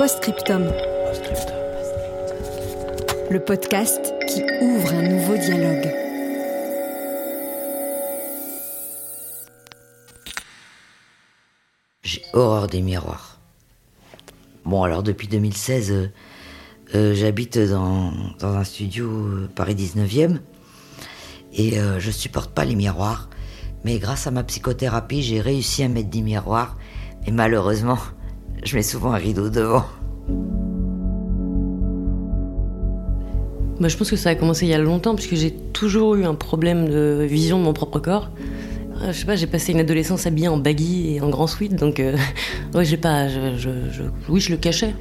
[0.00, 0.62] Postscriptum.
[3.30, 5.92] Le podcast qui ouvre un nouveau dialogue.
[12.02, 13.40] J'ai horreur des miroirs.
[14.64, 16.10] Bon, alors depuis 2016, euh,
[16.94, 18.10] euh, j'habite dans,
[18.40, 20.38] un studio euh, Paris 19e
[21.52, 23.28] et je supporte pas les miroirs.
[23.84, 26.78] Mais grâce à ma psychothérapie, j'ai réussi à mettre des miroirs.
[27.26, 27.98] Et malheureusement,
[28.64, 29.84] je mets souvent un rideau devant.
[33.80, 36.24] Bah, je pense que ça a commencé il y a longtemps, puisque j'ai toujours eu
[36.24, 38.30] un problème de vision de mon propre corps.
[39.00, 41.74] Euh, Je sais pas, j'ai passé une adolescence habillée en baggy et en grand sweat,
[41.76, 42.16] donc euh,
[42.82, 43.26] j'ai pas,
[44.28, 44.94] oui, je le cachais.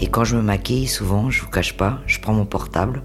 [0.00, 3.02] Et quand je me maquille, souvent, je vous cache pas, je prends mon portable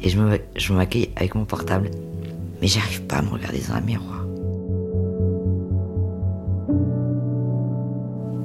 [0.00, 1.90] et je me, je me maquille avec mon portable.
[2.60, 4.21] Mais j'arrive pas à me regarder dans un miroir.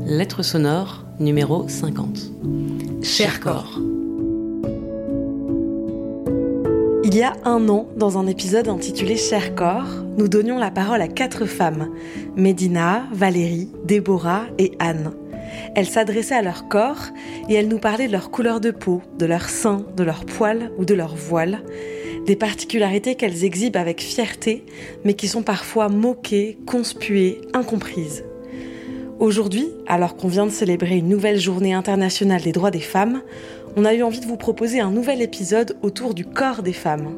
[0.10, 2.32] Lettre sonore numéro 50.
[3.04, 3.78] Cher corps.
[7.04, 11.02] Il y a un an, dans un épisode intitulé Cher corps, nous donnions la parole
[11.02, 11.90] à quatre femmes
[12.38, 15.12] Médina, Valérie, Déborah et Anne.
[15.76, 17.08] Elles s'adressaient à leur corps
[17.50, 20.72] et elles nous parlaient de leur couleur de peau, de leur sein, de leur poil
[20.78, 21.64] ou de leur voile,
[22.26, 24.66] des particularités qu'elles exhibent avec fierté,
[25.04, 28.24] mais qui sont parfois moquées, conspuées, incomprises.
[29.20, 33.24] Aujourd'hui, alors qu'on vient de célébrer une nouvelle journée internationale des droits des femmes,
[33.76, 37.10] on a eu envie de vous proposer un nouvel épisode autour du corps des femmes.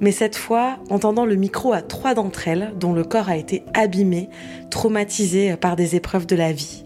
[0.00, 3.38] Mais cette fois, en tendant le micro à trois d'entre elles dont le corps a
[3.38, 4.28] été abîmé,
[4.68, 6.84] traumatisé par des épreuves de la vie.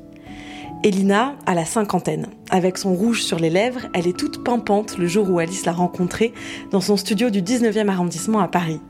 [0.85, 2.29] Elina a la cinquantaine.
[2.51, 5.73] Avec son rouge sur les lèvres, elle est toute pimpante le jour où Alice l'a
[5.73, 6.33] rencontrée
[6.71, 8.81] dans son studio du 19e arrondissement à Paris.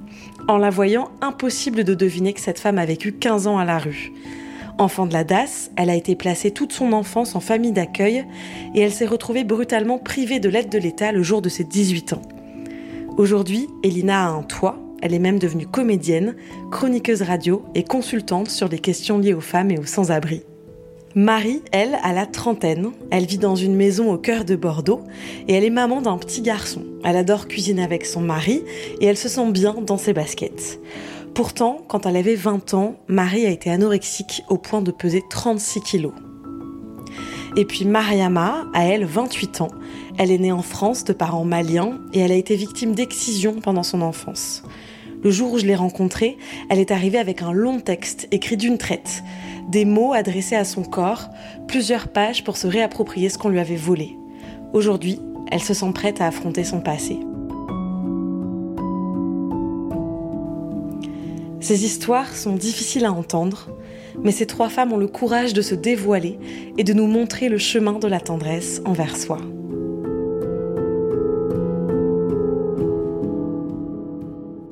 [0.48, 3.78] En la voyant, impossible de deviner que cette femme a vécu 15 ans à la
[3.78, 4.12] rue.
[4.78, 8.24] Enfant de la DAS, elle a été placée toute son enfance en famille d'accueil
[8.74, 12.14] et elle s'est retrouvée brutalement privée de l'aide de l'État le jour de ses 18
[12.14, 12.22] ans.
[13.18, 16.34] Aujourd'hui, Elina a un toit, elle est même devenue comédienne,
[16.70, 20.42] chroniqueuse radio et consultante sur les questions liées aux femmes et aux sans-abri.
[21.14, 22.92] Marie, elle, a la trentaine.
[23.10, 25.02] Elle vit dans une maison au cœur de Bordeaux
[25.46, 26.84] et elle est maman d'un petit garçon.
[27.04, 28.64] Elle adore cuisiner avec son mari
[29.00, 30.80] et elle se sent bien dans ses baskets.
[31.34, 35.80] Pourtant, quand elle avait 20 ans, Marie a été anorexique au point de peser 36
[35.80, 36.12] kilos.
[37.56, 39.70] Et puis Mariama, à elle 28 ans.
[40.18, 43.82] Elle est née en France de parents maliens et elle a été victime d'excision pendant
[43.82, 44.62] son enfance.
[45.22, 46.36] Le jour où je l'ai rencontrée,
[46.68, 49.22] elle est arrivée avec un long texte écrit d'une traite,
[49.70, 51.30] des mots adressés à son corps,
[51.66, 54.16] plusieurs pages pour se réapproprier ce qu'on lui avait volé.
[54.74, 55.18] Aujourd'hui,
[55.50, 57.18] elle se sent prête à affronter son passé.
[61.62, 63.68] Ces histoires sont difficiles à entendre,
[64.20, 66.36] mais ces trois femmes ont le courage de se dévoiler
[66.76, 69.38] et de nous montrer le chemin de la tendresse envers soi.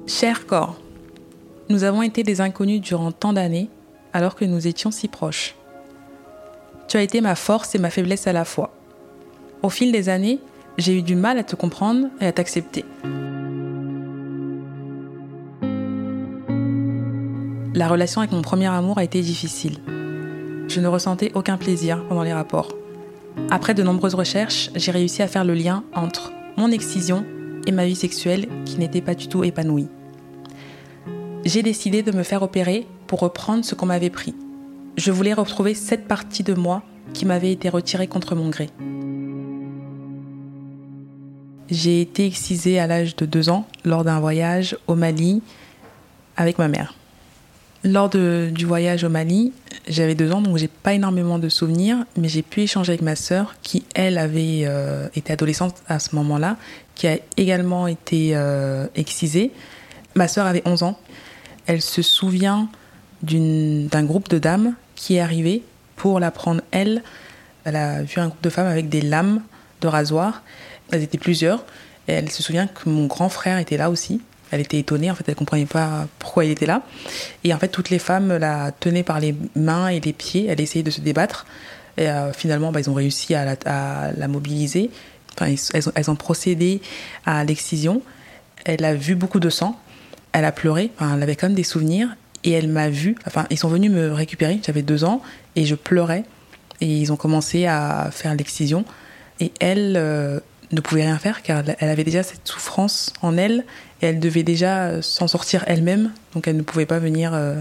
[0.08, 0.80] Cher corps,
[1.68, 3.70] nous avons été des inconnus durant tant d'années
[4.12, 5.54] alors que nous étions si proches.
[6.88, 8.74] Tu as été ma force et ma faiblesse à la fois.
[9.62, 10.40] Au fil des années,
[10.76, 12.84] j'ai eu du mal à te comprendre et à t'accepter.
[17.72, 19.78] La relation avec mon premier amour a été difficile.
[20.66, 22.74] Je ne ressentais aucun plaisir pendant les rapports.
[23.48, 27.24] Après de nombreuses recherches, j'ai réussi à faire le lien entre mon excision
[27.68, 29.86] et ma vie sexuelle qui n'était pas du tout épanouie.
[31.44, 34.34] J'ai décidé de me faire opérer pour reprendre ce qu'on m'avait pris.
[34.96, 36.82] Je voulais retrouver cette partie de moi
[37.14, 38.68] qui m'avait été retirée contre mon gré.
[41.70, 45.40] J'ai été excisée à l'âge de 2 ans lors d'un voyage au Mali
[46.36, 46.94] avec ma mère.
[47.82, 49.54] Lors du voyage au Mali,
[49.88, 53.16] j'avais 2 ans donc j'ai pas énormément de souvenirs, mais j'ai pu échanger avec ma
[53.16, 56.58] sœur qui elle avait euh, été adolescente à ce moment-là,
[56.94, 59.50] qui a également été euh, excisée.
[60.14, 60.98] Ma sœur avait 11 ans.
[61.66, 62.68] Elle se souvient
[63.22, 65.62] d'un groupe de dames qui est arrivé
[65.96, 67.02] pour la prendre elle.
[67.64, 69.40] Elle a vu un groupe de femmes avec des lames
[69.80, 70.42] de rasoir.
[70.90, 71.64] Elles étaient plusieurs.
[72.06, 74.20] Elle se souvient que mon grand frère était là aussi.
[74.50, 76.82] Elle était étonnée, en fait, elle comprenait pas pourquoi il était là.
[77.44, 80.46] Et en fait, toutes les femmes la tenaient par les mains et les pieds.
[80.48, 81.46] Elle essayait de se débattre.
[81.96, 84.90] Et euh, finalement, bah, ils ont réussi à la, mobiliser.
[85.34, 85.54] Enfin,
[85.94, 86.80] elles, ont, procédé
[87.26, 88.02] à l'excision.
[88.64, 89.78] Elle a vu beaucoup de sang.
[90.32, 90.90] Elle a pleuré.
[90.96, 92.08] Enfin, elle avait quand même des souvenirs.
[92.42, 93.16] Et elle m'a vu.
[93.26, 94.60] Enfin, ils sont venus me récupérer.
[94.64, 95.22] J'avais deux ans
[95.56, 96.24] et je pleurais.
[96.80, 98.84] Et ils ont commencé à faire l'excision.
[99.38, 100.40] Et elle euh,
[100.72, 103.64] ne pouvait rien faire car elle avait déjà cette souffrance en elle
[104.02, 106.12] et elle devait déjà s'en sortir elle-même.
[106.34, 107.56] Donc elle ne pouvait pas venir euh,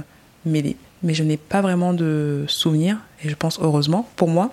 [0.46, 0.76] m'aider.
[1.04, 4.52] Mais je n'ai pas vraiment de souvenirs et je pense heureusement pour moi.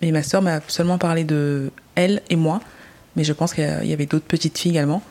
[0.00, 2.60] Mais ma sœur m'a seulement parlé de elle et moi.
[3.16, 5.02] Mais je pense qu'il y avait d'autres petites filles également.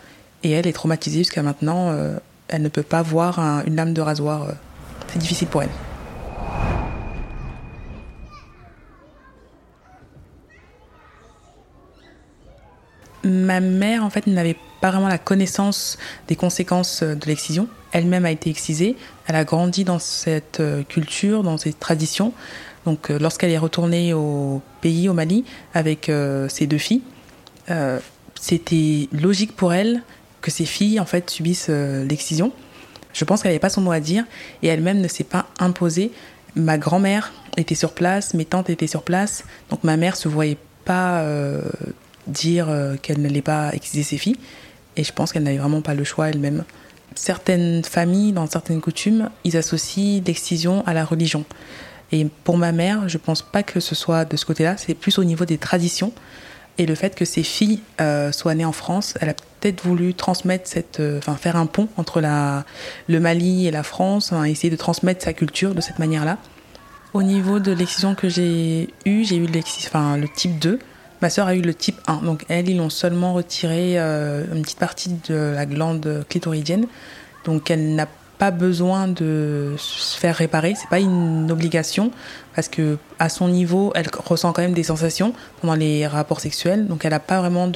[0.43, 1.89] Et elle est traumatisée jusqu'à maintenant.
[1.89, 2.17] Euh,
[2.47, 4.43] elle ne peut pas voir un, une lame de rasoir.
[4.43, 4.51] Euh,
[5.07, 5.69] c'est difficile pour elle.
[13.23, 15.97] Ma mère, en fait, n'avait pas vraiment la connaissance
[16.27, 17.67] des conséquences de l'excision.
[17.91, 18.95] Elle-même a été excisée.
[19.27, 22.33] Elle a grandi dans cette culture, dans cette tradition.
[22.87, 25.43] Donc, lorsqu'elle est retournée au pays, au Mali,
[25.73, 27.01] avec euh, ses deux filles,
[27.69, 27.99] euh,
[28.39, 30.03] c'était logique pour elle
[30.39, 32.53] que ses filles, en fait, subissent euh, l'excision.
[33.11, 34.23] Je pense qu'elle n'avait pas son mot à dire
[34.63, 36.13] et elle-même ne s'est pas imposée.
[36.55, 40.57] Ma grand-mère était sur place, mes tantes étaient sur place, donc ma mère se voyait
[40.85, 41.25] pas
[42.27, 42.69] dire
[43.01, 44.37] qu'elle n'allait pas exciser ses filles.
[44.97, 46.65] Et je pense qu'elle n'avait vraiment pas le choix elle-même.
[47.15, 51.45] Certaines familles, dans certaines coutumes, ils associent l'excision à la religion.
[52.11, 55.17] Et pour ma mère, je pense pas que ce soit de ce côté-là, c'est plus
[55.19, 56.11] au niveau des traditions.
[56.77, 60.13] Et le fait que ses filles euh, soient nées en France, elle a peut-être voulu
[60.13, 62.65] transmettre cette, euh, faire un pont entre la,
[63.07, 66.37] le Mali et la France, essayer de transmettre sa culture de cette manière-là.
[67.13, 70.79] Au niveau de l'excision que j'ai eue, j'ai eu le type 2.
[71.21, 74.61] Ma sœur a eu le type 1, donc elle, ils l'ont seulement retiré euh, une
[74.61, 76.85] petite partie de la glande clitoridienne,
[77.43, 82.11] donc elle n'a pas besoin de se faire réparer, c'est pas une obligation,
[82.55, 86.87] parce que à son niveau, elle ressent quand même des sensations pendant les rapports sexuels,
[86.87, 87.67] donc elle n'a pas vraiment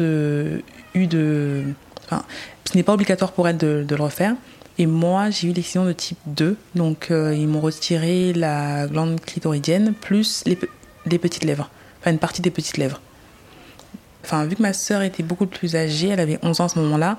[0.93, 1.63] eu de...
[2.65, 4.35] Ce n'est pas obligatoire pour elle de, de le refaire.
[4.77, 9.19] Et moi, j'ai eu l'excision de type 2, donc euh, ils m'ont retiré la glande
[9.19, 10.57] clitoridienne plus les,
[11.05, 13.01] les petites lèvres, enfin une partie des petites lèvres.
[14.23, 16.79] Enfin, vu que ma sœur était beaucoup plus âgée, elle avait 11 ans à ce
[16.79, 17.17] moment-là,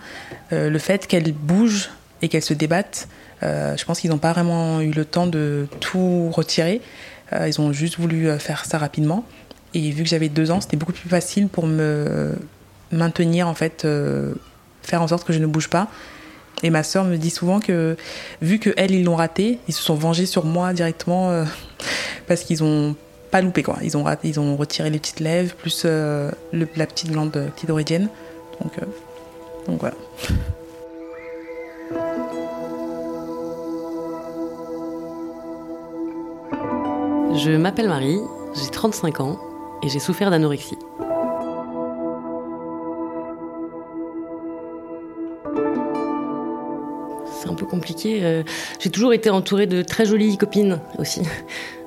[0.52, 1.90] euh, le fait qu'elle bouge
[2.20, 3.08] et qu'elle se débatte,
[3.42, 6.80] euh, je pense qu'ils n'ont pas vraiment eu le temps de tout retirer.
[7.32, 9.24] Euh, ils ont juste voulu faire ça rapidement.
[9.74, 12.34] Et vu que j'avais deux ans, c'était beaucoup plus facile pour me
[12.92, 13.86] maintenir, en fait,
[14.82, 15.88] faire en sorte que je ne bouge pas.
[16.62, 17.96] Et ma sœur me dit souvent que,
[18.42, 21.44] vu que elle ils l'ont raté, ils se sont vengés sur moi directement
[22.28, 22.94] parce qu'ils ont
[23.32, 23.78] pas loupé quoi.
[23.82, 28.08] Ils ont raté, ils ont retiré les petites lèvres plus euh, la petite glande clitoridienne.
[28.62, 28.86] Donc, euh,
[29.66, 29.96] donc voilà.
[37.34, 38.20] Je m'appelle Marie,
[38.54, 39.38] j'ai 35 ans
[39.82, 40.76] et j'ai souffert d'anorexie.
[47.40, 48.20] C'est un peu compliqué.
[48.22, 48.42] euh,
[48.78, 51.22] J'ai toujours été entourée de très jolies copines aussi.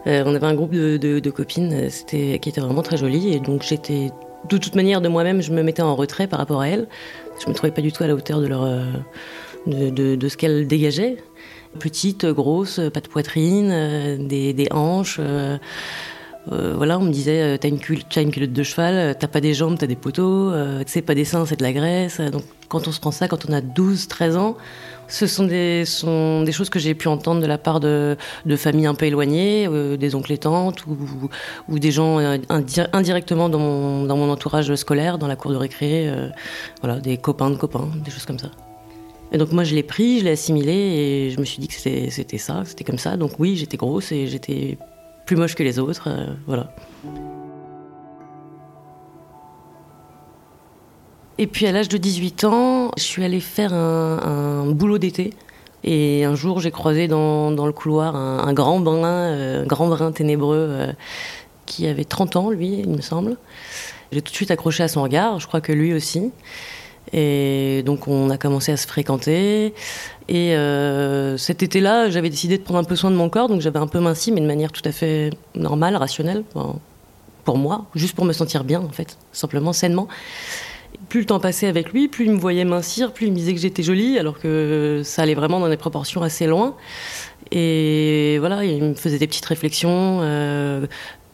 [0.08, 3.40] Euh, on avait un groupe de, copines euh, c'était, qui était vraiment très joli et
[3.40, 4.12] donc j'étais
[4.50, 6.88] de toute manière de moi-même, je me mettais en retrait par rapport à elles.
[7.44, 8.84] Je me trouvais pas du tout à la hauteur de leur euh,
[9.66, 11.18] de, ce qu'elles dégageaient.
[11.80, 15.20] Petite, grosse, pas de poitrine, des hanches.
[16.52, 19.28] Euh, voilà, on me disait, euh, t'as une, t'as une culotte de cheval, euh, t'as
[19.28, 20.52] pas des jambes, t'as des poteaux,
[20.86, 22.20] sais, pas des seins, c'est de la graisse.
[22.20, 24.56] Donc quand on se prend ça, quand on a 12, 13 ans,
[25.08, 28.56] ce sont des, sont des choses que j'ai pu entendre de la part de, de
[28.56, 30.98] familles un peu éloignées, des oncles et tantes, ou,
[31.70, 35.58] ou des gens indi- indirectement dans mon, dans mon entourage scolaire, dans la cour de
[35.58, 36.12] récré,
[36.82, 38.50] voilà, des copains de copains, des choses comme ça.
[39.32, 41.74] Et donc moi je l'ai pris, je l'ai assimilé et je me suis dit que
[41.74, 43.18] c'était ça, c'était comme ça.
[43.18, 44.78] Donc oui, j'étais grosse et j'étais
[45.26, 46.72] plus moche que les autres, euh, voilà.
[51.38, 55.34] Et puis à l'âge de 18 ans, je suis allée faire un, boulot d'été.
[55.84, 60.12] Et un jour, j'ai croisé dans, dans le couloir un, grand brun, euh, grand brun
[60.12, 60.94] ténébreux euh,
[61.66, 63.38] qui avait 30 ans, lui, il me semble.
[64.12, 66.32] J'ai tout de suite accroché à son regard, je crois que lui aussi.
[67.14, 69.74] Et donc on a commencé à se fréquenter.
[70.28, 73.62] Et euh, cet été-là, j'avais décidé de prendre un peu soin de mon corps, donc
[73.62, 76.44] j'avais un peu minci, mais de manière tout à fait normale, rationnelle,
[77.44, 80.08] pour moi, juste pour me sentir bien, en fait, simplement, sainement.
[81.10, 83.54] Plus le temps passait avec lui, plus il me voyait mincir, plus il me disait
[83.54, 86.76] que j'étais jolie, alors que ça allait vraiment dans des proportions assez loin.
[87.52, 90.22] Et voilà, il me faisait des petites réflexions.
[90.24, 90.88] euh,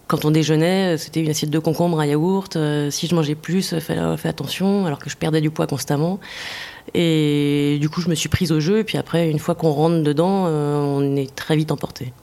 [0.08, 2.58] quand on déjeunait, c'était une assiette de concombre, un yaourt.
[2.90, 6.20] si je mangeais plus, fais, fais attention, alors que je perdais du poids constamment.
[6.94, 8.80] Et du coup, je me suis prise au jeu.
[8.80, 12.14] Et puis après, une fois qu'on rentre dedans, on est très vite emporté.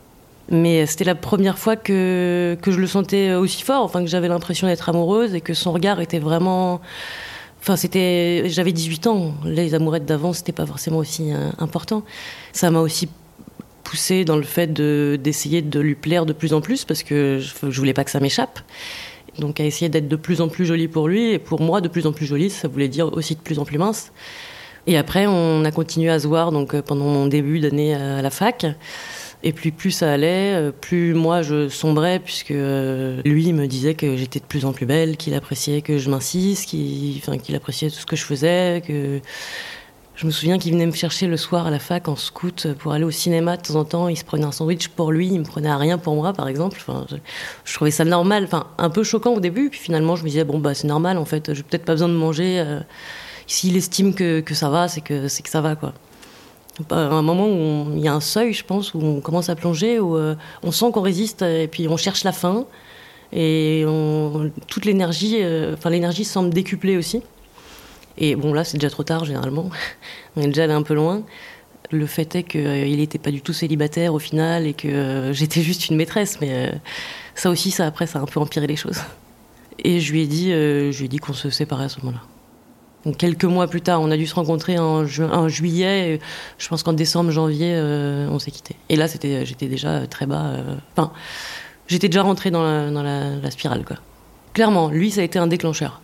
[0.50, 4.28] Mais c'était la première fois que, que je le sentais aussi fort, enfin que j'avais
[4.28, 6.80] l'impression d'être amoureuse et que son regard était vraiment...
[7.60, 9.34] Enfin, c'était, j'avais 18 ans.
[9.44, 12.02] Les amourettes d'avant, c'était pas forcément aussi euh, important.
[12.52, 13.08] Ça m'a aussi
[13.84, 17.40] poussé dans le fait de, d'essayer de lui plaire de plus en plus parce que
[17.40, 18.60] je, je voulais pas que ça m'échappe.
[19.38, 21.88] Donc, à essayer d'être de plus en plus jolie pour lui et pour moi, de
[21.88, 24.12] plus en plus jolie, ça voulait dire aussi de plus en plus mince.
[24.88, 28.23] Et après, on a continué à se voir donc euh, pendant mon début d'année à
[28.23, 28.64] la fac.
[29.42, 33.92] Et puis plus ça allait, euh, plus moi je sombrais, puisque euh, lui me disait
[33.92, 37.99] que j'étais de plus en plus belle, qu'il appréciait que je m'insiste, qu'il appréciait tout
[37.99, 39.21] ce que je faisais, que...
[40.16, 42.92] Je me souviens qu'il venait me chercher le soir à la fac en scout pour
[42.92, 44.09] aller au cinéma de temps en temps.
[44.09, 46.49] Il se prenait un sandwich pour lui, il me prenait à rien pour moi, par
[46.49, 46.83] exemple.
[47.64, 49.71] Je, trouvais ça normal, enfin un peu choquant au début.
[49.71, 51.54] Puis finalement, je me disais bon bah c'est normal en fait.
[51.54, 52.80] J'ai peut-être pas besoin de manger.
[53.49, 55.93] S'il estime que, ça va, c'est que ça va quoi
[56.90, 59.57] à un moment où il y a un seuil, je pense, où on commence à
[59.57, 62.67] plonger, où euh, on sent qu'on résiste et puis on cherche la fin.
[63.33, 63.85] Et
[64.69, 67.23] toute l'énergie, euh, l'énergie semble décuplée aussi.
[68.17, 69.71] Et bon, là, c'est déjà trop tard, généralement.
[70.37, 71.23] on est déjà allé un peu loin.
[71.90, 75.62] Le fait est qu'il euh, n'était pas du tout célibataire au final et que j'étais
[75.62, 76.38] juste une maîtresse.
[76.40, 76.73] Mais
[77.35, 79.00] ça aussi, ça après, ça a un peu empiré les choses.
[79.78, 82.23] Et je lui ai dit, je lui ai dit qu'on se séparait à ce moment-là
[83.17, 85.07] quelques mois plus tard, on a dû se rencontrer en,
[85.49, 86.21] juillet.
[86.59, 88.76] je pense qu'en décembre, janvier, euh, on s'est quitté.
[88.88, 90.47] Et là, c'était, j'étais déjà très bas.
[90.47, 91.12] Euh, enfin,
[91.87, 93.97] j'étais déjà rentrée dans, la, spirale, quoi.
[94.52, 96.00] Clairement, lui, ça a été un déclencheur.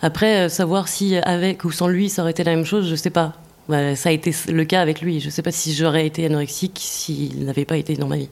[0.00, 2.94] Après, euh, savoir si avec ou sans lui, ça aurait été la même chose, je
[2.94, 3.34] sais pas.
[3.68, 5.20] Bah, ça a été le cas avec lui.
[5.20, 8.30] Je sais pas si j'aurais été anorexique s'il n'avait pas été dans ma vie.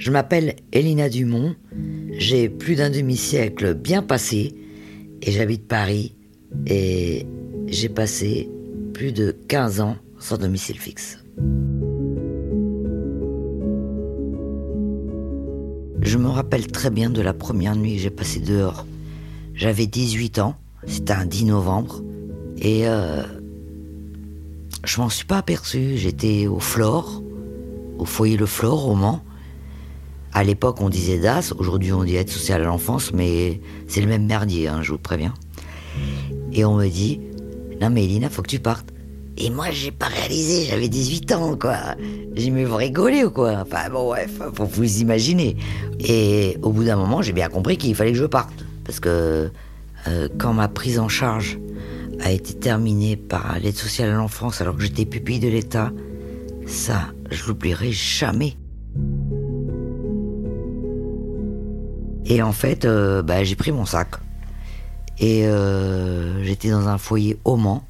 [0.00, 1.54] Je m'appelle Elina Dumont,
[2.10, 4.54] j'ai plus d'un demi-siècle bien passé
[5.20, 6.16] et j'habite Paris
[6.66, 7.26] et
[7.66, 8.48] j'ai passé
[8.94, 11.22] plus de 15 ans sans domicile fixe.
[16.00, 18.86] Je me rappelle très bien de la première nuit que j'ai passée dehors.
[19.52, 20.54] J'avais 18 ans,
[20.86, 22.02] c'était un 10 novembre,
[22.56, 23.22] et euh,
[24.82, 25.98] je m'en suis pas aperçu.
[25.98, 27.22] J'étais au Flore,
[27.98, 29.22] au foyer Le Flore, au Mans,
[30.32, 34.06] à l'époque, on disait DAS, aujourd'hui on dit aide sociale à l'enfance, mais c'est le
[34.06, 35.34] même merdier, hein, je vous préviens.
[36.52, 37.20] Et on me dit,
[37.80, 38.92] non mais Elina, faut que tu partes.
[39.42, 41.76] Et moi, j'ai pas réalisé, j'avais 18 ans, quoi.
[42.34, 45.56] J'ai mis vous rigoler ou quoi Enfin bon, bref, faut vous imaginer.
[45.98, 48.52] Et au bout d'un moment, j'ai bien compris qu'il fallait que je parte.
[48.84, 49.50] Parce que
[50.08, 51.58] euh, quand ma prise en charge
[52.20, 55.90] a été terminée par l'aide sociale à l'enfance alors que j'étais pupille de l'État,
[56.66, 58.56] ça, je l'oublierai jamais.
[62.30, 64.14] Et en fait, euh, bah, j'ai pris mon sac.
[65.18, 67.84] Et euh, j'étais dans un foyer au Mans.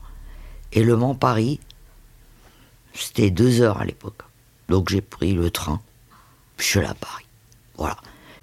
[0.73, 1.61] Et Le Mans-Paris,
[2.95, 4.23] c'était deux heures à l'époque.
[4.71, 5.83] Donc j'ai pris le train.
[6.57, 7.27] Je suis à Paris.
[7.77, 7.99] Voilà.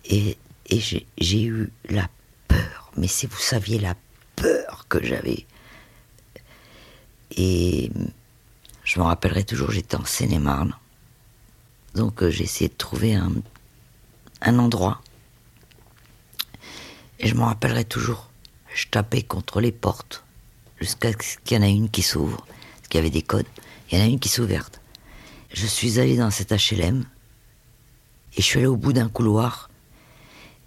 [0.06, 0.38] Et,
[0.70, 2.08] j'ai eu la
[2.48, 2.92] peur.
[2.96, 3.96] Mais si vous saviez la
[4.36, 5.48] peur que j'avais.
[7.36, 7.92] Et
[8.84, 10.76] je me rappellerai toujours, j'étais en Seine-et-Marne.
[11.96, 15.02] Donc euh, j'ai essayé de trouver un endroit
[17.20, 18.30] et je m'en rappellerai toujours.
[18.74, 20.24] Je tapais contre les portes
[20.80, 22.46] jusqu'à ce qu'il y en ait une qui s'ouvre.
[22.48, 23.46] Parce qu'il y avait des codes.
[23.92, 24.54] Il y en a une qui s'ouvre.
[25.54, 27.06] Je suis allé dans cet HLM
[28.36, 29.70] et je suis allé au bout d'un couloir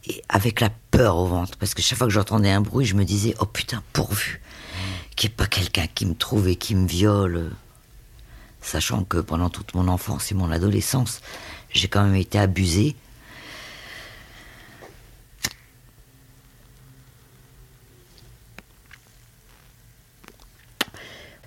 [0.06, 1.56] et avec la peur au ventre.
[1.58, 4.40] Parce que chaque fois que j'entendais un bruit, je me disais Oh putain, pourvu
[5.16, 7.50] qu'il n'y ait pas quelqu'un qui me trouve et qui me viole.
[8.62, 11.20] Sachant que pendant toute mon enfance et mon adolescence,
[11.70, 12.96] j'ai quand même été abusé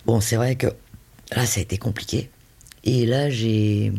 [0.05, 0.67] Bon, c'est vrai que
[1.31, 2.29] là, ça a été compliqué.
[2.83, 3.93] Et là, j'ai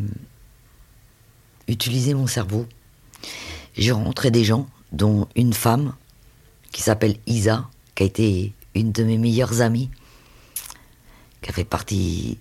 [1.67, 2.67] utilisé mon cerveau.
[3.75, 5.95] J'ai rencontré des gens, dont une femme
[6.71, 9.89] qui s'appelle Isa, qui a été une de mes meilleures amies,
[11.41, 12.37] qui a fait partie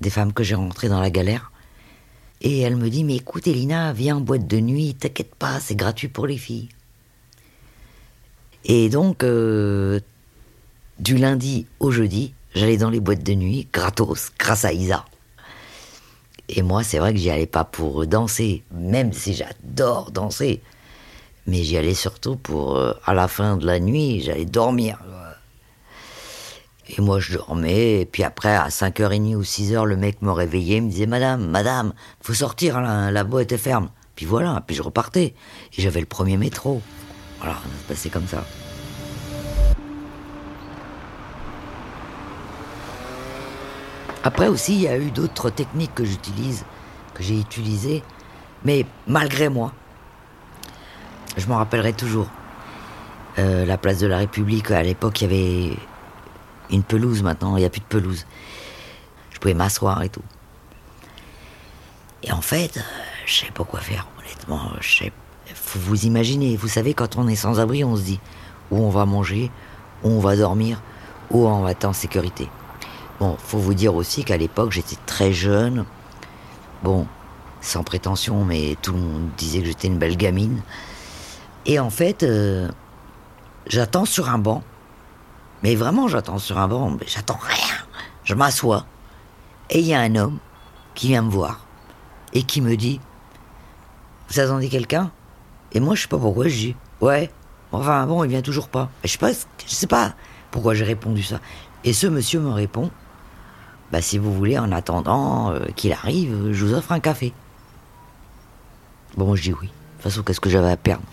[0.00, 1.52] des femmes que j'ai rencontrées dans la galère.
[2.40, 5.76] Et elle me dit, mais écoute Elina, viens en boîte de nuit, t'inquiète pas, c'est
[5.76, 6.68] gratuit pour les filles.
[8.64, 10.00] Et donc, euh,
[10.98, 15.04] du lundi au jeudi, J'allais dans les boîtes de nuit, gratos, grâce à Isa.
[16.48, 20.62] Et moi, c'est vrai que j'y allais pas pour danser, même si j'adore danser.
[21.46, 24.98] Mais j'y allais surtout pour, euh, à la fin de la nuit, j'allais dormir.
[26.86, 28.02] Et moi, je dormais.
[28.02, 30.80] Et puis après, à 5h30 ou 6h, le mec me réveillait.
[30.80, 33.88] me disait Madame, madame, faut sortir, la, la boîte est ferme.
[34.16, 35.34] Puis voilà, puis je repartais.
[35.76, 36.82] Et j'avais le premier métro.
[37.38, 38.44] Voilà, ça se passait comme ça.
[44.24, 46.64] Après aussi, il y a eu d'autres techniques que j'utilise,
[47.12, 48.02] que j'ai utilisées,
[48.64, 49.72] mais malgré moi.
[51.36, 52.28] Je m'en rappellerai toujours.
[53.38, 55.76] Euh, la place de la République, à l'époque, il y avait
[56.70, 58.24] une pelouse maintenant, il n'y a plus de pelouse.
[59.30, 60.22] Je pouvais m'asseoir et tout.
[62.22, 62.82] Et en fait,
[63.26, 64.70] je sais pas quoi faire, honnêtement.
[65.74, 68.20] Vous imaginer, vous savez, quand on est sans abri, on se dit
[68.70, 69.50] où on va manger,
[70.02, 70.80] où on va dormir,
[71.30, 72.48] où on va être en sécurité.
[73.20, 75.84] Bon, faut vous dire aussi qu'à l'époque, j'étais très jeune.
[76.82, 77.06] Bon,
[77.60, 80.62] sans prétention, mais tout le monde disait que j'étais une belle gamine.
[81.66, 82.68] Et en fait, euh,
[83.66, 84.62] j'attends sur un banc.
[85.62, 87.76] Mais vraiment, j'attends sur un banc, mais j'attends rien.
[88.24, 88.84] Je m'assois.
[89.70, 90.38] Et il y a un homme
[90.94, 91.64] qui vient me voir
[92.34, 93.00] et qui me dit
[94.28, 95.10] Vous attendez quelqu'un?
[95.72, 97.30] Et moi, je sais pas pourquoi je dis Ouais.
[97.72, 98.90] Enfin, bon, il vient toujours pas.
[99.02, 100.14] Je sais pas, je sais pas
[100.50, 101.40] pourquoi j'ai répondu ça.
[101.82, 102.90] Et ce monsieur me répond
[103.94, 107.32] Bah, si vous voulez, en attendant euh, qu'il arrive, je vous offre un café.
[109.16, 109.68] Bon, je dis oui.
[109.68, 111.04] De toute façon, qu'est-ce que j'avais à perdre?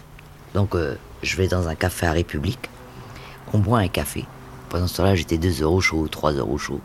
[0.55, 2.71] Donc, euh, je vais dans un café à République.
[3.53, 4.25] On boit un café.
[4.69, 6.81] Pendant ce temps-là, j'étais 2 euros chaud, 3 euros chaud.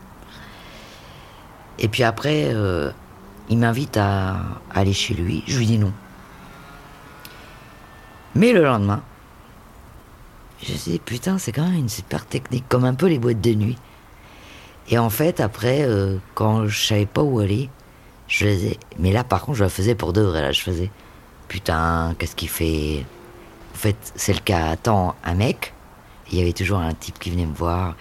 [1.79, 2.91] Et puis après, euh,
[3.49, 4.37] il m'invite à,
[4.75, 5.45] aller chez lui.
[5.47, 5.95] Je lui dis non.
[8.35, 9.00] Mais le lendemain,
[10.62, 13.41] je me dis, putain, c'est quand même une super technique, comme un peu les boîtes
[13.41, 13.79] de nuit.
[14.88, 17.71] Et en fait, après, euh, quand je savais pas où aller,
[18.28, 18.78] je faisais.
[18.99, 20.43] Mais là, par contre, je la faisais pour de vrai.
[20.43, 20.90] Là, je faisais,
[21.49, 23.05] putain, qu'est-ce qu'il fait?
[23.75, 24.71] En fait, c'est le cas.
[24.71, 25.75] Attends, un mec,
[26.31, 27.97] il y avait toujours un type qui venait me voir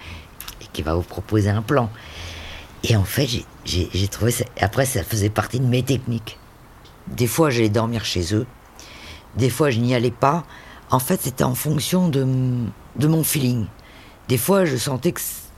[0.62, 1.90] et qui va vous proposer un plan.
[2.84, 3.28] Et en fait,
[3.64, 4.44] j'ai trouvé ça.
[4.60, 6.38] Après, ça faisait partie de mes techniques.
[7.08, 8.46] Des fois, j'allais dormir chez eux.
[9.36, 10.44] Des fois, je n'y allais pas.
[10.90, 12.26] En fait, c'était en fonction de,
[12.96, 13.66] de mon feeling.
[14.28, 15.14] Des fois, je sentais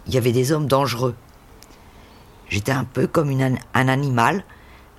[0.08, 1.14] qu'il y avait des hommes dangereux.
[2.48, 3.30] J'étais un peu comme
[3.74, 4.42] un animal,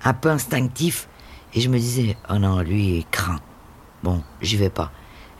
[0.04, 1.08] un peu instinctif.
[1.52, 3.40] Et je me disais, oh non, lui, il craint.
[4.04, 4.92] Bon, j'y vais pas.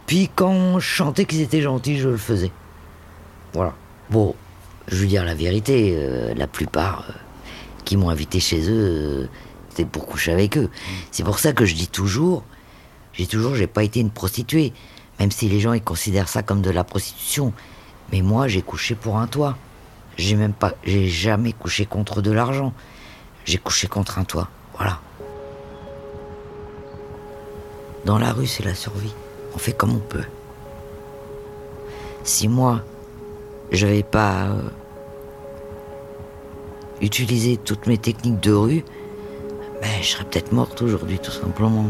[0.07, 2.51] Puis quand je chantais qu'ils étaient gentils, je le faisais.
[3.53, 3.73] Voilà.
[4.11, 4.35] Bon,
[4.89, 7.13] je veux dire la vérité, euh, la plupart euh,
[7.85, 9.27] qui m'ont invité chez eux, euh,
[9.69, 10.69] c'était pour coucher avec eux.
[11.13, 12.43] C'est pour ça que je dis toujours,
[13.13, 14.73] j'ai toujours, j'ai pas été une prostituée,
[15.21, 17.53] même si les gens ils considèrent ça comme de la prostitution.
[18.13, 19.57] Mais moi, j'ai couché pour un toit.
[20.17, 22.73] J'ai même pas, j'ai jamais couché contre de l'argent.
[23.45, 24.49] J'ai couché contre un toit.
[24.77, 25.01] Voilà.
[28.05, 29.15] Dans la rue, c'est la survie.
[29.55, 30.25] On fait comme on peut.
[32.25, 32.83] Si moi,
[33.73, 34.63] je n'avais pas euh,
[37.01, 38.85] utilisé toutes mes techniques de rue,
[39.81, 41.87] ben, je serais peut-être morte aujourd'hui, tout simplement.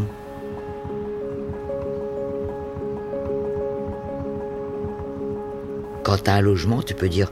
[6.27, 7.31] Un logement, tu peux dire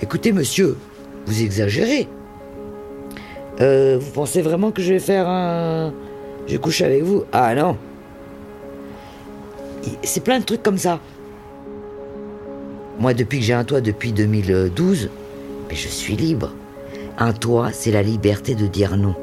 [0.00, 0.76] Écoutez, monsieur,
[1.26, 2.08] vous exagérez.
[3.60, 5.92] Euh, vous pensez vraiment que je vais faire un.
[6.46, 7.24] Je couche avec vous?
[7.32, 7.76] Ah non
[10.02, 11.00] C'est plein de trucs comme ça.
[12.98, 15.10] Moi, depuis que j'ai un toit depuis 2012,
[15.68, 16.52] mais je suis libre.
[17.18, 19.14] Un toit, c'est la liberté de dire non.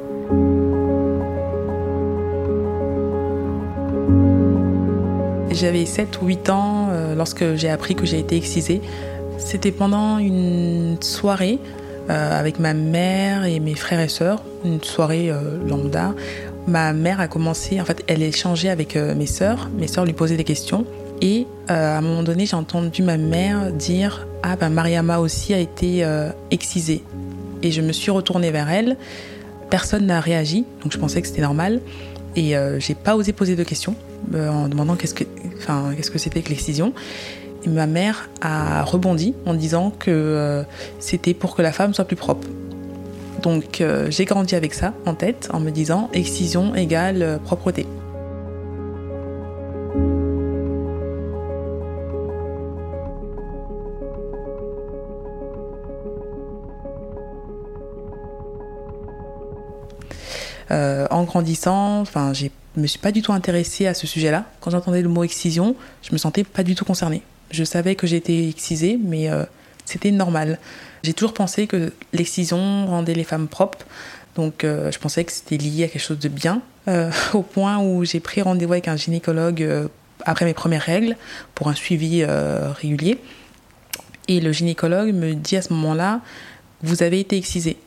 [5.52, 6.85] J'avais 7 ou 8 ans
[7.16, 8.82] lorsque j'ai appris que j'ai été excisée.
[9.38, 11.60] C'était pendant une soirée
[12.10, 16.14] euh, avec ma mère et mes frères et sœurs, une soirée euh, lambda.
[16.68, 19.70] Ma mère a commencé, en fait, elle échangeait avec mes sœurs.
[19.78, 20.86] Mes sœurs lui posaient des questions.
[21.22, 25.60] Et à un moment donné, j'ai entendu ma mère dire Ah, ben Mariama aussi a
[25.60, 26.04] été
[26.50, 27.04] excisée.
[27.62, 28.98] Et je me suis retournée vers elle.
[29.70, 31.82] Personne n'a réagi, donc je pensais que c'était normal.
[32.36, 33.96] Et j'ai pas osé poser de questions
[34.34, 36.94] en demandant qu'est-ce que, c'était que l'excision.
[37.64, 40.64] Et ma mère a rebondi en disant que euh,
[41.00, 42.48] c'était pour que la femme soit plus propre.
[43.42, 47.86] Donc euh, j'ai grandi avec ça en tête en me disant excision égale euh, propreté.
[61.36, 64.46] Grandissant, enfin, j'ai me suis pas du tout intéressée à ce sujet-là.
[64.62, 67.22] Quand j'entendais le mot excision, je me sentais pas du tout concernée.
[67.52, 69.44] Je savais que j'étais excisée, mais euh,
[69.86, 70.60] c'était normal.
[71.04, 73.86] J'ai toujours pensé que l'excision rendait les femmes propres,
[74.36, 77.80] donc euh, je pensais que c'était lié à quelque chose de bien, euh, au point
[77.80, 79.90] où j'ai pris rendez-vous avec un gynécologue
[80.26, 81.18] après mes premières règles
[81.54, 83.20] pour un suivi régulier.
[84.28, 86.22] Et le gynécologue me dit à ce moment-là,
[86.82, 87.78] vous avez été excisée.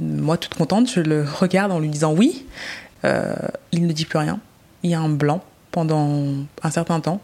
[0.00, 2.46] Moi, toute contente, je le regarde en lui disant oui.
[3.04, 3.34] Euh,
[3.72, 4.40] il ne dit plus rien.
[4.82, 7.20] Il y a un blanc pendant un certain temps.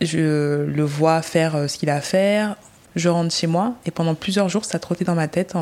[0.00, 2.56] Je le vois faire euh, ce qu'il a à faire.
[2.96, 5.54] Je rentre chez moi et pendant plusieurs jours, ça trottait dans ma tête.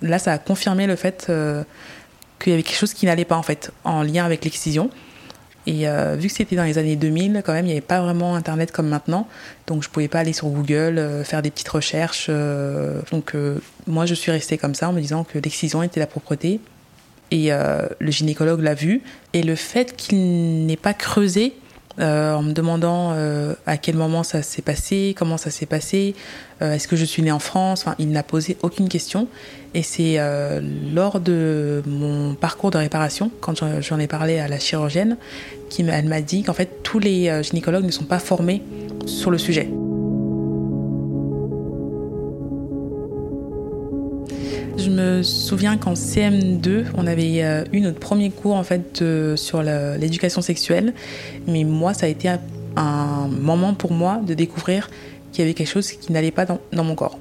[0.00, 1.64] Là, ça a confirmé le fait euh,
[2.38, 4.90] qu'il y avait quelque chose qui n'allait pas en fait, en lien avec l'excision.
[5.66, 8.00] Et euh, vu que c'était dans les années 2000, quand même, il n'y avait pas
[8.00, 9.28] vraiment Internet comme maintenant.
[9.66, 12.26] Donc, je ne pouvais pas aller sur Google, euh, faire des petites recherches.
[12.28, 13.34] Euh, donc,
[13.86, 16.60] moi, je suis restée comme ça en me disant que l'excision était la propreté.
[17.30, 19.00] Et le gynécologue l'a vu.
[19.32, 21.54] Et le fait qu'il n'ait pas creusé
[21.98, 26.14] euh, en me demandant euh, à quel moment ça s'est passé, comment ça s'est passé,
[26.62, 27.82] euh, est-ce que je suis née en France.
[27.82, 29.28] Enfin, il n'a posé aucune question.
[29.74, 30.18] Et c'est
[30.92, 35.16] lors de mon parcours de réparation, quand j'en ai parlé à la chirurgienne,
[35.70, 38.60] qu'elle m'a dit qu'en fait tous les gynécologues ne sont pas formés
[39.06, 39.70] sur le sujet.
[44.92, 49.04] Me souviens qu'en CM2, on avait euh, eu notre premier cours en fait
[49.36, 50.94] sur l'éducation sexuelle,
[51.46, 54.88] mais moi ça a été un, moment pour moi de découvrir
[55.30, 57.18] qu'il y avait quelque chose qui n'allait pas dans, mon corps.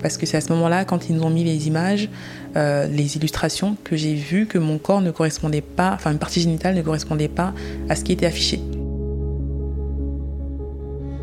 [0.00, 2.08] Parce que c'est à ce moment-là, quand ils nous ont mis les images,
[2.56, 6.40] euh, les illustrations, que j'ai vu que mon corps ne correspondait pas, enfin une partie
[6.40, 7.52] génitale ne correspondait pas
[7.88, 8.60] à ce qui était affiché.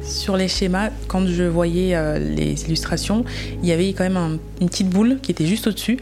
[0.08, 3.26] Sur les schémas, quand je voyais euh, les illustrations,
[3.62, 5.98] il y avait quand même une petite boule qui était juste au-dessus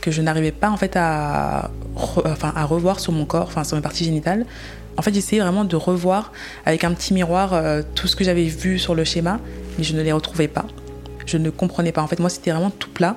[0.00, 3.76] que je n'arrivais pas en fait à, enfin, à revoir sur mon corps, enfin sur
[3.76, 4.46] mes parties génitales.
[4.96, 6.32] En fait, j'essayais vraiment de revoir
[6.66, 9.40] avec un petit miroir euh, tout ce que j'avais vu sur le schéma,
[9.76, 10.66] mais je ne les retrouvais pas.
[11.26, 12.02] Je ne comprenais pas.
[12.02, 13.16] En fait, moi, c'était vraiment tout plat.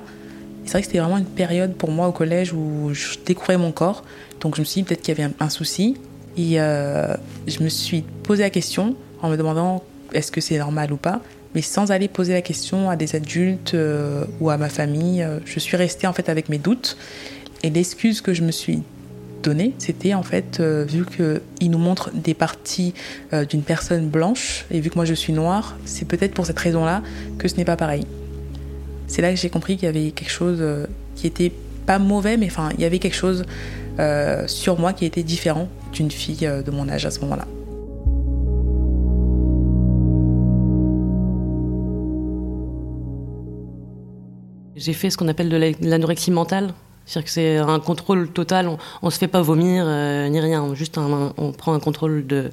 [0.64, 3.72] C'est vrai que c'était vraiment une période pour moi au collège où je découvrais mon
[3.72, 4.04] corps.
[4.40, 5.96] Donc, je me suis dit peut-être qu'il y avait un, souci.
[6.36, 7.14] Et euh,
[7.46, 9.82] je me suis posé la question en me demandant
[10.14, 11.22] est-ce que c'est normal ou pas
[11.54, 15.22] mais sans aller poser la question à des adultes euh, ou à ma famille.
[15.22, 16.96] Euh, je suis restée en fait avec mes doutes.
[17.62, 18.82] Et l'excuse que je me suis
[19.42, 22.94] donnée, c'était en fait, euh, vu qu'il nous montre des parties
[23.48, 27.02] d'une personne blanche, et vu que moi je suis noire, c'est peut-être pour cette raison-là
[27.38, 28.06] que ce n'est pas pareil.
[29.06, 30.62] C'est là que j'ai compris qu'il y avait quelque chose
[31.14, 31.52] qui était
[31.86, 33.44] pas mauvais, mais enfin, il y avait quelque chose
[34.46, 37.46] sur moi qui était différent d'une fille de mon âge à ce moment-là.
[44.76, 46.72] J'ai fait ce qu'on appelle de l'anorexie mentale.
[47.04, 50.72] C'est-à-dire que c'est un contrôle total, on, ne se fait pas vomir euh, ni rien,
[50.74, 52.50] juste on prend un contrôle de,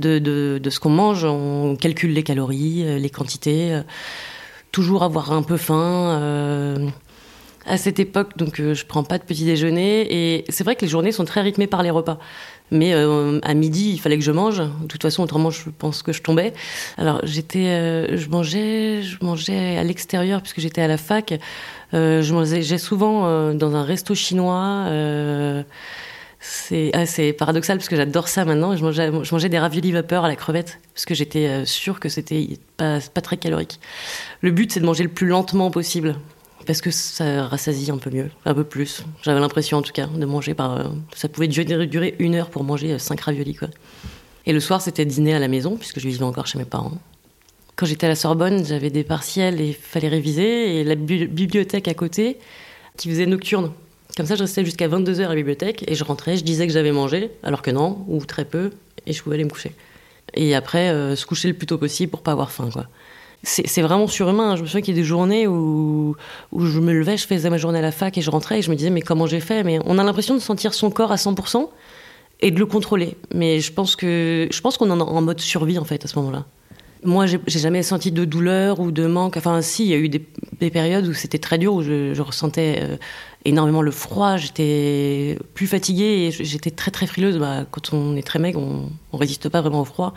[0.00, 3.82] de, de, ce qu'on mange, on calcule les calories, euh, les quantités, euh,
[4.72, 6.90] toujours avoir un peu faim.
[7.66, 10.88] À cette époque, donc je prends pas de petit déjeuner et c'est vrai que les
[10.88, 12.18] journées sont très rythmées par les repas.
[12.72, 14.58] Mais euh, à midi, il fallait que je mange.
[14.58, 16.54] De toute façon, autrement, je pense que je tombais.
[16.96, 21.34] Alors, j'étais, euh, je mangeais, je mangeais à l'extérieur puisque j'étais à la fac.
[21.92, 24.86] Euh, je mangeais souvent dans un resto chinois.
[26.40, 28.74] c'est assez paradoxal parce que j'adore ça maintenant.
[28.74, 32.08] Je mangeais, je mangeais des raviolis vapeur à la crevette parce que j'étais sûre que
[32.08, 33.80] c'était pas, pas très calorique.
[34.40, 36.16] Le but, c'est de manger le plus lentement possible
[36.66, 39.04] parce que ça rassasie un peu mieux, un peu plus.
[39.22, 40.78] J'avais l'impression en tout cas de manger par.
[40.78, 43.68] Euh, ça pouvait durer, une heure pour manger 5 euh, raviolis quoi.
[44.46, 46.92] Et le soir c'était dîner à la maison puisque je vivais encore chez mes parents.
[47.76, 51.94] Quand j'étais à la Sorbonne, j'avais des partiels et fallait réviser et la bibliothèque à
[51.94, 52.38] côté
[52.96, 53.72] qui faisait nocturne.
[54.16, 56.72] Comme ça, je restais jusqu'à 22h à la bibliothèque et je rentrais, je disais que
[56.72, 58.70] j'avais mangé, alors que non, ou très peu,
[59.06, 59.72] et je pouvais aller me coucher.
[60.34, 62.88] Et après, euh, se coucher le plus tôt possible pour pas avoir faim, quoi
[63.42, 64.56] c'est vraiment surhumain.
[64.56, 66.16] Je me souviens qu'il y a des journées où,
[66.56, 68.70] je me levais, je faisais ma journée à la fac et je rentrais et je
[68.70, 69.64] me disais, mais comment j'ai fait?
[69.64, 71.68] Mais on a l'impression de sentir son corps à 100%
[72.40, 73.16] et de le contrôler.
[73.34, 76.46] Mais je pense que je qu'on est en mode survie en fait à ce moment-là.
[77.04, 79.36] Moi, j'ai jamais senti de douleur ou de manque.
[79.36, 80.20] Enfin, si, il y a eu des,
[80.70, 82.96] périodes où c'était très dur, où je, ressentais euh,
[83.44, 84.36] énormément le froid.
[84.36, 87.38] J'étais plus fatiguée et j'étais très très frileuse.
[87.38, 90.14] Bah, quand on est très maigre, on, on résiste pas vraiment au froid.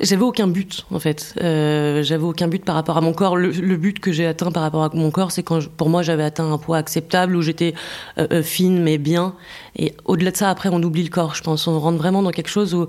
[0.00, 1.34] J'avais aucun but en fait.
[1.42, 3.36] Euh, j'avais aucun but par rapport à mon corps.
[3.36, 6.22] Le, but que j'ai atteint par rapport à mon corps, c'est quand pour moi j'avais
[6.22, 7.74] atteint un poids acceptable où j'étais
[8.18, 9.34] euh, euh, fine mais bien.
[9.76, 11.34] Et au-delà de ça, après on oublie le corps.
[11.34, 12.86] Je pense on rentre vraiment dans quelque chose où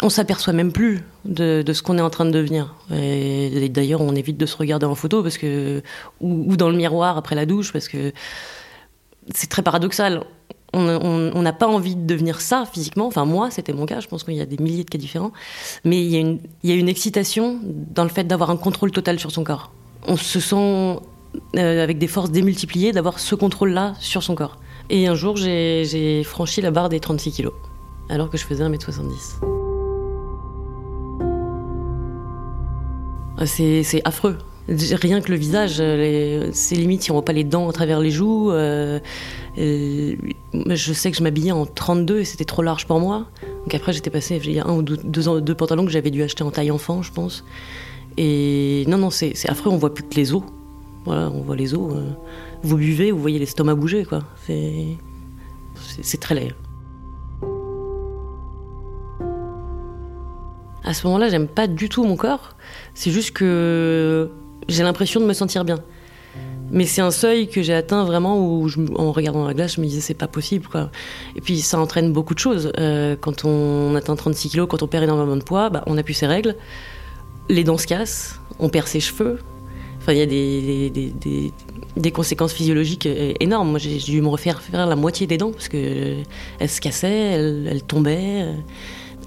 [0.00, 2.76] on s'aperçoit même plus de, ce qu'on est en train de devenir.
[2.94, 5.82] Et, d'ailleurs, on évite de se regarder en photo parce que
[6.20, 8.12] ou dans le miroir après la douche parce que
[9.34, 10.22] c'est très paradoxal
[10.72, 13.06] on n'a pas envie de devenir ça physiquement.
[13.06, 14.00] Enfin, moi, c'était mon cas.
[14.00, 15.32] Je pense qu'il y a des milliers de cas différents.
[15.84, 16.10] Mais il
[16.62, 19.72] y, a une, excitation dans le fait d'avoir un contrôle total sur son corps.
[20.06, 21.00] On se sent
[21.56, 24.58] euh, avec des forces démultipliées d'avoir ce contrôle-là sur son corps.
[24.90, 27.52] Et un jour, j'ai franchi la barre des 36 kilos,
[28.08, 29.40] alors que je faisais 1m70.
[33.44, 34.38] C'est affreux.
[34.68, 35.82] Rien que le visage,
[36.52, 38.50] c'est limite si on voit pas les dents à travers les joues.
[39.56, 40.16] je
[40.92, 43.26] sais que je m'habillais en 32 et c'était trop large pour moi.
[43.64, 44.98] Donc après, j'étais passé, il y a un ou deux,
[45.40, 47.44] deux pantalons que j'avais dû acheter en taille enfant, je pense.
[48.18, 50.42] Et non, non, c'est affreux, on voit plus que les os.
[51.06, 51.94] Voilà, on voit les os.
[52.62, 54.24] vous buvez, vous voyez l'estomac bouger, quoi.
[56.02, 56.54] C'est très laid.
[60.84, 62.54] À ce moment-là, j'aime pas du tout mon corps.
[62.94, 64.30] C'est juste que
[64.68, 65.78] j'ai l'impression de me sentir bien.
[66.70, 69.86] Mais c'est un seuil que j'ai atteint vraiment où, en regardant la glace, je me
[69.86, 70.66] disais c'est pas possible.
[71.34, 72.72] Et puis ça entraîne beaucoup de choses.
[72.78, 76.02] Euh, quand on atteint 36 kilos, quand on perd énormément de poids, bah, on n'a
[76.02, 76.56] plus ses règles.
[77.48, 79.38] Les dents se cassent, on perd ses cheveux.
[80.00, 81.52] Enfin, il y a des, des,
[81.96, 83.08] des, conséquences physiologiques
[83.40, 83.70] énormes.
[83.70, 86.24] Moi, j'ai dû me refaire faire la moitié des dents parce qu'elles
[86.66, 88.46] se cassaient, elles, elles tombaient.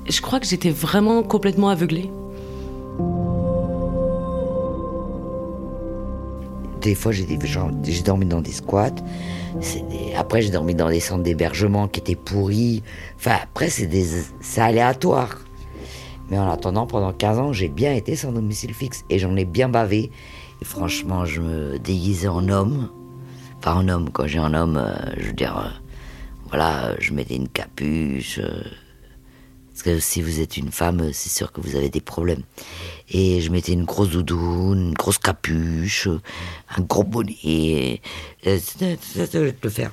[0.08, 2.10] Je crois que j'étais vraiment complètement aveuglée.
[6.82, 7.26] Des fois, j'ai
[8.04, 8.96] dormi dans des squats.
[10.18, 12.82] Après, j'ai dormi dans des centres d'hébergement qui étaient pourris.
[13.18, 14.08] Enfin, après, c'est des...
[14.58, 15.38] aléatoire.
[16.30, 19.04] Mais en attendant, pendant 15 ans, j'ai bien été sans domicile fixe.
[19.10, 20.12] Et j'en ai bien bavé.
[20.62, 22.90] Et franchement, je me déguisais en homme.
[23.60, 25.70] Enfin, en homme, quand j'ai un homme, euh, je veux dire, euh,
[26.50, 28.40] voilà, je mettais une capuche.
[28.40, 28.64] Euh,
[29.82, 32.44] parce que si vous êtes une femme, c'est sûr que vous avez des problèmes.
[33.10, 36.08] Et je mettais une grosse doudoune, une grosse capuche,
[36.78, 38.00] un gros bonnet.
[38.44, 38.52] je
[39.16, 39.92] vais te le faire.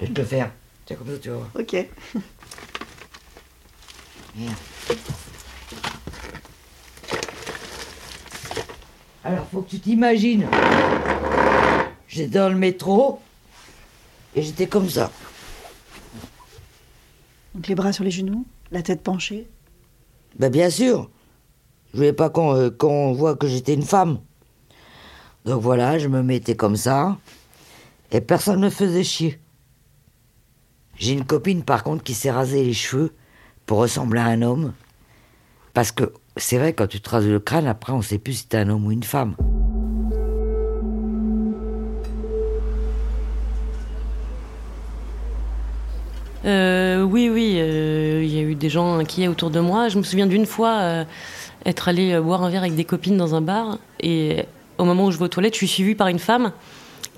[0.00, 0.50] Je vais te le faire.
[0.86, 1.50] Tiens, comme ça, tu vas voir.
[1.58, 1.76] Ok.
[9.24, 10.46] Alors, faut que tu t'imagines.
[12.08, 13.20] J'étais dans le métro
[14.34, 15.12] et j'étais comme ça.
[17.54, 19.48] Donc les bras sur les genoux la tête penchée
[20.38, 21.10] Ben bien sûr.
[21.92, 24.20] Je voulais pas euh, qu'on voit que j'étais une femme.
[25.46, 27.16] Donc voilà, je me mettais comme ça.
[28.12, 29.40] Et personne ne faisait chier.
[30.98, 33.14] J'ai une copine par contre qui s'est rasé les cheveux
[33.64, 34.74] pour ressembler à un homme.
[35.72, 38.46] Parce que c'est vrai, quand tu te rases le crâne, après on sait plus si
[38.46, 39.36] t'es un homme ou une femme.
[46.46, 49.88] Euh, oui, oui, euh, il y a eu des gens inquiets autour de moi.
[49.88, 51.04] Je me souviens d'une fois euh,
[51.64, 54.44] être allée boire un verre avec des copines dans un bar et
[54.78, 56.52] au moment où je vais aux toilettes, je suis suivie par une femme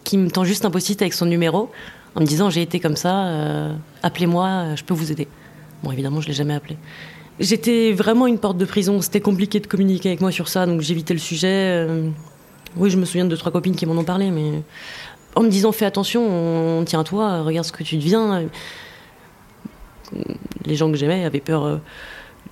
[0.05, 1.71] qui me tend juste un post-it avec son numéro
[2.15, 3.71] en me disant j'ai été comme ça,
[4.03, 5.29] appelez-moi, je peux vous aider.
[5.83, 6.79] Bon, évidemment, je l'ai jamais appelé.
[7.41, 9.01] J'étais vraiment une porte de prison.
[9.03, 11.87] C'était compliqué de communiquer avec moi sur ça, donc j'évitais le sujet.
[12.77, 14.63] oui, je me souviens de deux trois copines qui m'en ont parlé, mais
[15.35, 18.49] en me disant fais attention, on tient à toi, regarde ce que tu deviens
[20.65, 21.77] les gens que j'aimais avaient peur euh,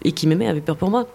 [0.04, 1.06] et qui m'aimaient avaient peur pour moi.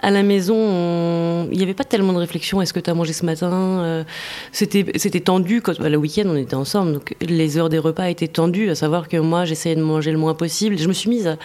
[0.00, 2.62] À la maison, il n'y avait pas tellement de réflexion.
[2.62, 4.04] Est-ce que tu as mangé ce matin euh,
[4.52, 5.60] C'était tendu.
[5.60, 6.92] Quand, bah, le week-end, on était ensemble.
[6.92, 10.18] Donc les heures des repas étaient tendues, à savoir que moi, j'essayais de manger le
[10.18, 10.78] moins possible.
[10.78, 11.36] Je me suis mise à,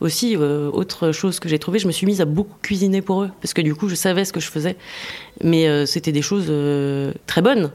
[0.00, 3.22] aussi, euh, autre chose que j'ai trouvé, je me suis mise à beaucoup cuisiner pour
[3.22, 3.30] eux.
[3.40, 4.76] Parce que du coup, je savais ce que je faisais.
[5.44, 6.52] Mais c'était des choses
[7.26, 7.70] très bonnes.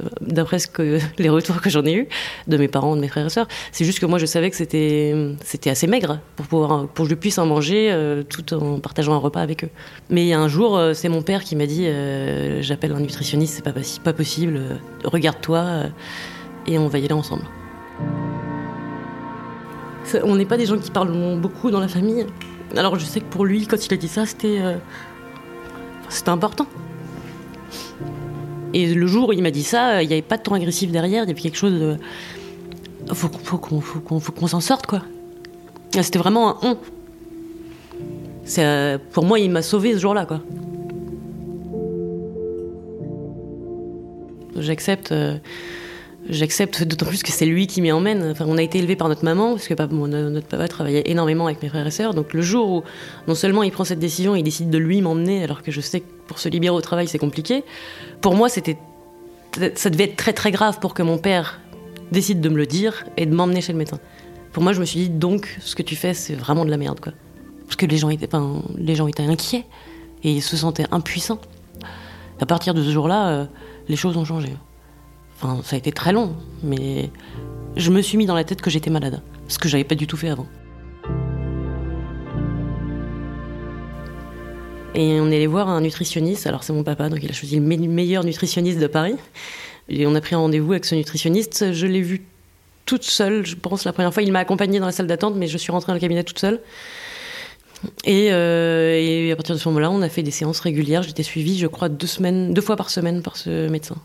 [0.00, 2.08] Euh, d'après ce que les retours que j'en ai eu
[2.46, 4.56] de mes parents, de mes frères et sœurs, c'est juste que moi je savais que
[4.56, 8.80] c'était c'était assez maigre pour pouvoir pour que je puisse en manger euh, tout en
[8.80, 9.70] partageant un repas avec eux.
[10.10, 11.86] Mais il y a un jour, euh, c'est mon père qui m'a dit
[12.60, 13.72] j'appelle un nutritionniste, c'est pas
[14.04, 14.60] pas possible,
[15.04, 15.84] regarde-toi
[16.66, 17.44] et on va y aller ensemble.
[20.22, 22.26] On n'est pas des gens qui parlent beaucoup dans la famille.
[22.76, 24.60] Alors je sais que pour lui, quand il a dit ça, c'était
[26.08, 26.66] c'était important.
[28.76, 30.90] Et le jour où il m'a dit ça, il n'y avait pas de ton agressif
[30.90, 31.96] derrière, il y avait quelque chose de.
[33.14, 35.00] Faut, faut, qu'on s'en sorte, quoi.
[35.92, 36.78] C'était vraiment un on.
[38.58, 40.42] Euh, pour moi, il m'a sauvé ce jour-là, quoi.
[44.58, 45.10] J'accepte.
[45.10, 45.38] Euh,
[46.28, 48.28] j'accepte d'autant plus que c'est lui qui m'y emmène.
[48.30, 51.62] Enfin, on a été élevé par notre maman, parce que notre papa travaillait énormément avec
[51.62, 52.12] mes frères et sœurs.
[52.12, 52.82] Donc le jour où
[53.26, 56.00] non seulement il prend cette décision, il décide de lui m'emmener, alors que je sais
[56.00, 57.64] que pour se libérer au travail, c'est compliqué.
[58.20, 58.76] Pour moi, c'était,
[59.74, 61.60] ça devait être très très grave pour que mon père
[62.12, 63.98] décide de me le dire et de m'emmener chez le médecin.
[64.52, 66.76] Pour moi, je me suis dit, donc, ce que tu fais, c'est vraiment de la
[66.76, 67.12] merde, quoi.
[67.66, 69.64] Parce que les gens étaient, enfin, les gens étaient inquiets
[70.22, 71.40] et ils se sentaient impuissants.
[72.40, 73.44] À partir de ce jour-là, euh,
[73.88, 74.50] les choses ont changé.
[75.36, 77.10] Enfin, ça a été très long, mais
[77.76, 80.06] je me suis mis dans la tête que j'étais malade, ce que j'avais pas du
[80.06, 80.46] tout fait avant.
[84.96, 86.46] Et on est allé voir un nutritionniste.
[86.46, 89.16] Alors, c'est mon papa, donc il a choisi le meilleur nutritionniste de Paris.
[89.90, 91.72] Et on a pris un rendez-vous avec ce nutritionniste.
[91.72, 92.24] Je l'ai vu
[92.86, 94.22] toute seule, je pense, la première fois.
[94.22, 96.38] Il m'a accompagnée dans la salle d'attente, mais je suis rentrée dans le cabinet toute
[96.38, 96.60] seule.
[98.04, 101.02] Et, euh, à partir de ce moment-là, on a fait des séances régulières.
[101.02, 103.96] J'étais suivie, je crois, deux fois par semaine par ce médecin.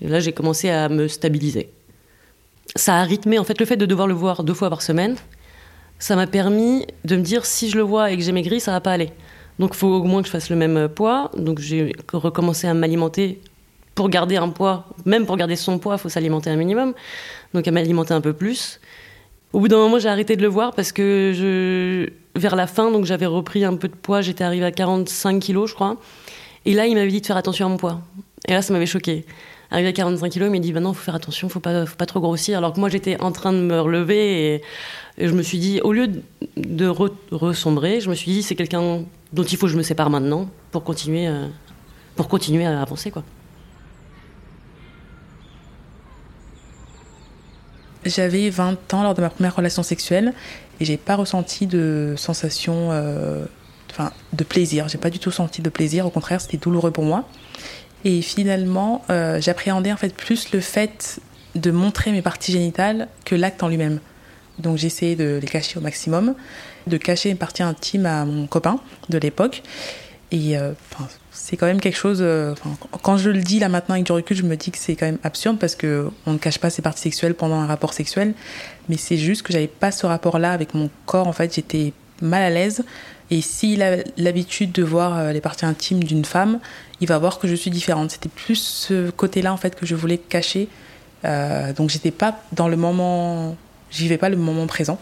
[0.00, 1.68] Et là, j'ai commencé à me stabiliser.
[2.76, 5.16] Ça a rythmé, en fait, le fait de devoir le voir deux fois par semaine,
[5.98, 8.70] ça m'a permis de me dire si je le vois et que j'ai maigri, ça
[8.70, 9.10] va pas aller.
[9.62, 11.30] Donc, il faut au moins que je fasse le même poids.
[11.36, 13.40] Donc, j'ai recommencé à m'alimenter
[13.94, 16.94] pour garder un poids, même pour garder son poids, il faut s'alimenter un minimum.
[17.54, 18.80] Donc, à m'alimenter un peu plus.
[19.52, 22.90] Au bout d'un moment, j'ai arrêté de le voir parce que je, vers la fin,
[22.90, 25.96] donc j'avais repris un peu de poids, j'étais arrivée à 45 kilos, je crois.
[26.64, 28.00] Et là, il m'avait dit de faire attention à mon poids.
[28.48, 29.24] Et là, ça m'avait choqué.
[29.72, 31.96] Arrivé à 45 kilos, il m'a dit, bah non, faut faire attention, faut pas, faut
[31.96, 32.58] pas trop grossir.
[32.58, 34.62] Alors que moi, j'étais en train de me relever et,
[35.16, 36.10] je me suis dit, au lieu
[36.56, 39.00] de ressombrer, je me suis dit, c'est quelqu'un
[39.32, 41.46] dont il faut que je me sépare maintenant pour continuer, euh,
[42.16, 43.10] pour continuer à avancer.
[48.04, 50.34] J'avais 20 ans lors de ma première relation sexuelle
[50.80, 53.46] et j'ai pas ressenti de sensation, euh,
[53.90, 54.88] enfin, de plaisir.
[54.88, 56.04] J'ai pas du tout senti de plaisir.
[56.04, 57.26] Au contraire, c'était douloureux pour moi.
[58.04, 61.20] Et finalement, euh, j'appréhendais en fait plus le fait
[61.54, 64.00] de montrer mes parties génitales que l'acte en lui-même.
[64.58, 66.34] Donc j'essayais de les cacher au maximum,
[66.86, 69.62] de cacher mes parties intimes à mon copain de l'époque.
[70.30, 70.72] Et euh,
[71.30, 72.18] c'est quand même quelque chose.
[72.20, 72.54] Euh,
[73.02, 75.06] quand je le dis là maintenant avec du recul, je me dis que c'est quand
[75.06, 78.34] même absurde parce que on ne cache pas ses parties sexuelles pendant un rapport sexuel,
[78.88, 81.28] mais c'est juste que j'avais pas ce rapport-là avec mon corps.
[81.28, 82.82] En fait, j'étais mal à l'aise.
[83.32, 86.60] Et s'il a l'habitude de voir euh, les parties intimes d'une femme,
[87.00, 88.10] il va voir que je suis différente.
[88.10, 90.68] C'était plus ce côté-là en fait que je voulais cacher.
[91.24, 93.56] Euh, donc j'étais pas dans le moment,
[93.90, 94.98] j'y vais pas le moment présent.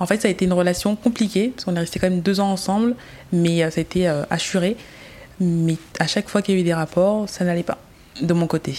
[0.00, 2.40] En fait, ça a été une relation compliquée, parce qu'on est resté quand même deux
[2.40, 2.96] ans ensemble,
[3.34, 4.78] mais euh, ça a été assuré.
[5.38, 7.76] Mais à chaque fois qu'il y a eu des rapports, ça n'allait pas,
[8.22, 8.78] de mon côté.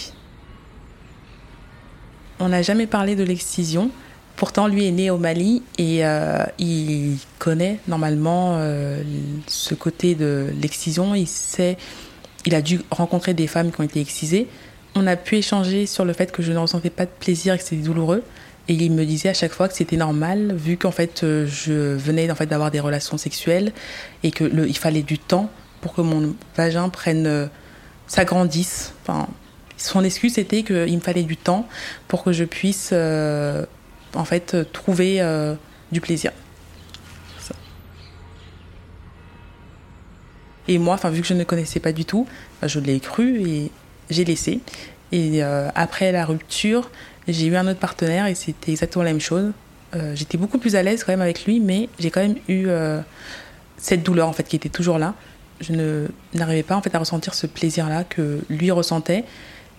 [2.40, 3.92] On n'a jamais parlé de l'excision.
[4.38, 8.58] Pourtant, lui est né au Mali et euh, il connaît normalement
[9.46, 11.14] ce côté de l'excision.
[11.14, 11.76] Il sait,
[12.46, 14.46] il a dû rencontrer des femmes qui ont été excisées.
[14.94, 17.58] On a pu échanger sur le fait que je ne ressentais pas de plaisir et
[17.58, 18.22] que c'était douloureux.
[18.68, 21.94] Et il me disait à chaque fois que c'était normal, vu qu'en fait euh, je
[21.96, 23.72] venais en fait d'avoir des relations sexuelles
[24.22, 27.46] et que le, il fallait du temps pour que mon vagin prenne euh,
[28.06, 28.92] s'agrandisse.
[29.02, 29.26] Enfin,
[29.78, 31.66] son excuse était qu'il me fallait du temps
[32.08, 33.64] pour que je puisse euh,
[34.14, 35.22] en fait trouver
[35.92, 36.32] du plaisir.
[40.66, 42.26] Et moi, enfin vu que je ne connaissais pas du tout,
[42.60, 43.70] bah, je l'ai cru et
[44.10, 44.60] j'ai laissé.
[45.12, 46.90] Et après la rupture,
[47.28, 49.52] j'ai eu un autre partenaire et c'était exactement la même chose.
[49.94, 52.66] Euh, j'étais beaucoup plus à l'aise quand même avec lui, mais j'ai quand même eu
[52.68, 53.00] euh,
[53.78, 55.14] cette douleur en fait qui était toujours là.
[55.60, 59.24] Je n'arrivais pas en fait à ressentir ce plaisir-là que lui ressentait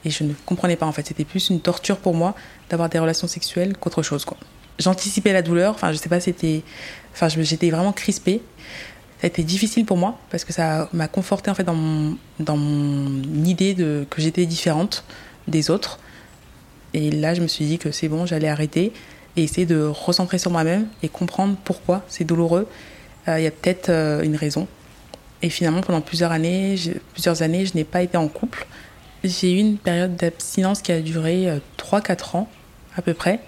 [0.06, 1.06] et je ne comprenais pas en fait.
[1.06, 2.36] C'était plus une torture pour moi
[2.70, 4.26] d'avoir des relations sexuelles qu'autre chose.
[4.78, 5.74] J'anticipais la douleur.
[5.76, 6.64] Enfin, je sais pas, c'était,
[7.14, 8.42] enfin, j'étais vraiment crispée.
[9.20, 12.18] Ça a été difficile pour moi parce que ça m'a conforté en fait dans mon,
[12.40, 15.04] dans mon idée de que j'étais différente
[15.48, 16.00] des autres
[16.94, 18.94] et là, je me suis dit que c'est bon, j'allais arrêter
[19.36, 22.68] et essayer de recentrer sur moi-même et comprendre pourquoi c'est douloureux.
[23.28, 24.68] Euh, il y a peut-être euh, une raison.
[25.42, 26.76] Et finalement, pendant plusieurs années,
[27.14, 28.66] plusieurs années, je n'ai pas été en couple.
[29.24, 32.50] J'ai eu une période d'abstinence qui a duré 3-4 euh, ans
[32.96, 33.40] à peu près.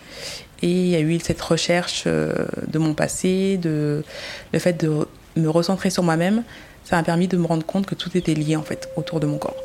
[0.61, 4.03] Et il y a eu cette recherche de mon passé, de
[4.53, 6.43] le fait de me recentrer sur moi-même.
[6.83, 9.25] Ça m'a permis de me rendre compte que tout était lié en fait autour de
[9.25, 9.55] mon corps.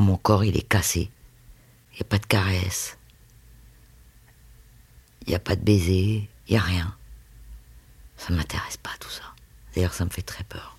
[0.00, 1.10] mon corps, il est cassé.
[1.92, 2.97] Il n'y a pas de caresse.
[5.28, 6.26] Il n'y a pas de baiser.
[6.46, 6.96] Il n'y a rien.
[8.16, 9.24] Ça ne m'intéresse pas tout ça.
[9.74, 10.78] D'ailleurs, ça me fait très peur.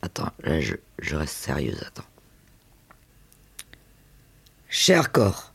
[0.00, 2.06] Attends, là, je, je reste sérieuse, attends.
[4.70, 5.52] Cher corps,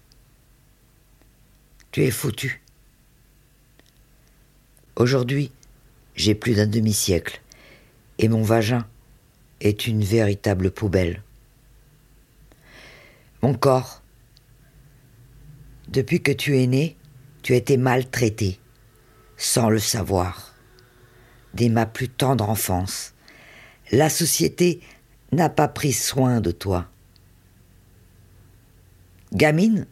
[1.91, 2.61] tu es foutu.
[4.95, 5.51] Aujourd'hui,
[6.15, 7.41] j'ai plus d'un demi-siècle
[8.19, 8.87] et mon vagin
[9.59, 11.23] est une véritable poubelle.
[13.41, 14.01] Mon corps,
[15.87, 16.97] depuis que tu es né,
[17.43, 18.59] tu as été maltraité,
[19.37, 20.55] sans le savoir.
[21.53, 23.13] Dès ma plus tendre enfance,
[23.91, 24.81] la société
[25.31, 26.89] n'a pas pris soin de toi.
[29.33, 29.87] Gamine,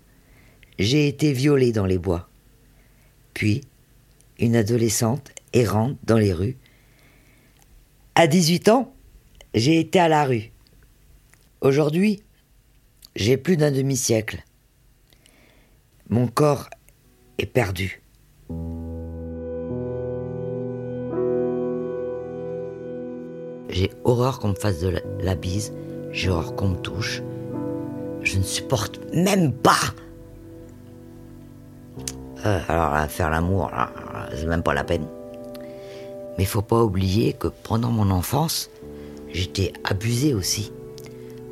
[0.79, 2.29] j'ai été violée dans les bois.
[3.33, 3.61] Puis,
[4.39, 6.57] une adolescente errante dans les rues,
[8.15, 8.93] à 18 ans,
[9.53, 10.51] j'ai été à la rue.
[11.61, 12.24] Aujourd'hui,
[13.15, 14.43] j'ai plus d'un demi-siècle.
[16.09, 16.69] Mon corps
[17.37, 18.01] est perdu.
[23.69, 25.73] J'ai horreur qu'on me fasse de la, bise,
[26.11, 27.23] j'ai horreur qu'on me touche.
[28.21, 29.93] Je ne supporte même pas.
[32.45, 33.71] Euh, alors faire l'amour,
[34.35, 35.07] c'est même pas la peine.
[36.37, 38.69] Mais faut pas oublier que pendant mon enfance,
[39.31, 40.73] j'étais abusée aussi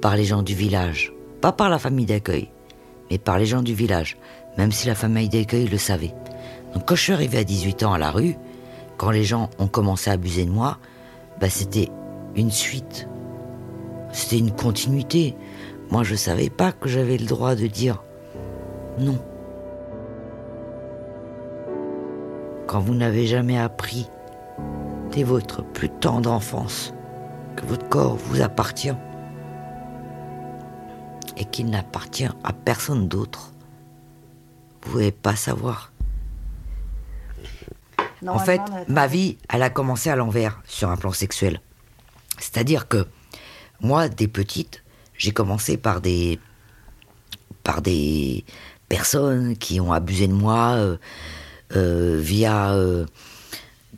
[0.02, 1.14] par les gens du village.
[1.44, 2.50] Pas par la famille d'accueil,
[3.12, 4.16] mais par les gens du village,
[4.58, 6.16] même si la famille d'accueil le savait.
[6.74, 8.38] Donc quand je suis arrivée à 18 ans à la rue,
[8.96, 10.78] quand les gens ont commencé à abuser de moi,
[11.42, 11.90] bah, c'était
[12.38, 13.10] une suite.
[14.14, 15.36] C'était une continuité.
[15.92, 18.02] Moi, je savais pas que j'avais le droit de dire
[18.98, 19.20] non.
[22.68, 24.10] Quand vous n'avez jamais appris
[25.12, 26.94] dès votre plus tendre enfance
[27.58, 28.96] que votre corps vous appartient
[31.38, 33.52] et qu'il n'appartient à personne d'autre,
[34.82, 35.92] vous pouvez pas savoir.
[38.28, 41.60] En fait, ma vie, elle a commencé à l'envers sur un plan sexuel.
[42.40, 43.06] C'est-à-dire que
[43.82, 44.84] moi, des petites,
[45.18, 46.40] j'ai commencé par des
[47.64, 48.44] par des
[48.90, 50.98] personnes qui ont abusé de moi euh,
[51.76, 53.06] euh, via euh,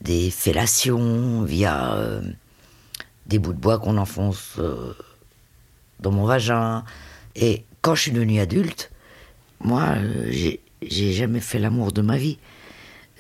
[0.01, 1.97] des fellations, via
[3.25, 4.59] des bouts de bois qu'on enfonce
[5.99, 6.83] dans mon vagin.
[7.36, 8.91] Et quand je suis devenue adulte,
[9.59, 10.31] moi, euh,
[10.81, 12.38] j'ai jamais fait l'amour de ma vie.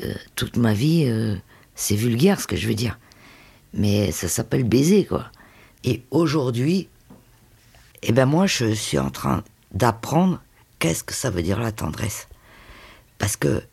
[0.01, 1.35] Euh, toute ma vie, euh,
[1.75, 2.99] c'est vulgaire ce que je veux dire.
[3.73, 5.31] Mais ça s'appelle baiser, quoi.
[5.83, 6.89] Et aujourd'hui,
[8.03, 10.41] eh ben moi, je suis en train d'apprendre
[10.79, 12.27] qu'est-ce que ça veut dire la tendresse.
[13.17, 13.63] Parce que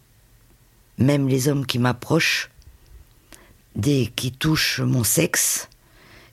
[0.99, 2.51] même les hommes qui m'approchent,
[3.77, 5.69] dès qu'ils touchent mon sexe,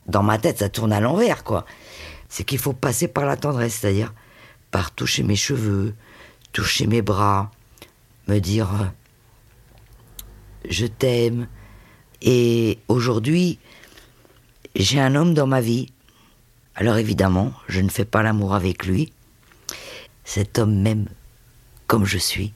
[0.06, 1.64] dans ma tête, ça tourne à l'envers, quoi.
[2.30, 4.14] C'est qu'il faut passer par la tendresse, c'est-à-dire
[4.70, 5.94] par toucher mes cheveux,
[6.52, 7.50] toucher mes bras,
[8.28, 8.86] me dire euh,
[10.68, 11.46] je t'aime.
[12.22, 13.58] Et aujourd'hui,
[14.74, 15.92] j'ai un homme dans ma vie.
[16.74, 19.12] Alors évidemment, je ne fais pas l'amour avec lui.
[20.24, 21.08] Cet homme m'aime
[21.86, 22.52] comme je suis,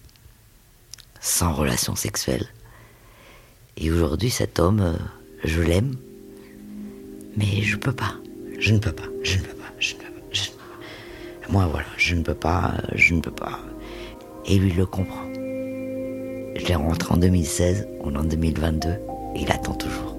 [1.20, 2.46] sans relation sexuelle.
[3.76, 4.96] Et aujourd'hui, cet homme, euh,
[5.42, 5.96] je l'aime,
[7.36, 8.14] mais je ne peux pas.
[8.60, 9.08] Je ne peux pas.
[9.24, 9.63] Je ne peux pas.
[11.50, 12.74] Moi, voilà, je ne peux pas.
[12.94, 13.58] Je ne peux pas.
[14.46, 15.26] Et lui il le comprend.
[16.56, 20.16] Je l'ai rentré en 2016, on est en 2022, et il attend toujours.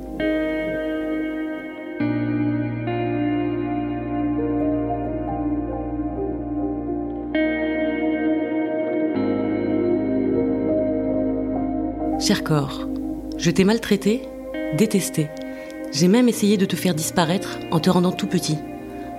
[12.19, 12.87] Cher corps,
[13.37, 14.23] je t'ai maltraité,
[14.77, 15.29] détesté.
[15.91, 18.57] J'ai même essayé de te faire disparaître en te rendant tout petit.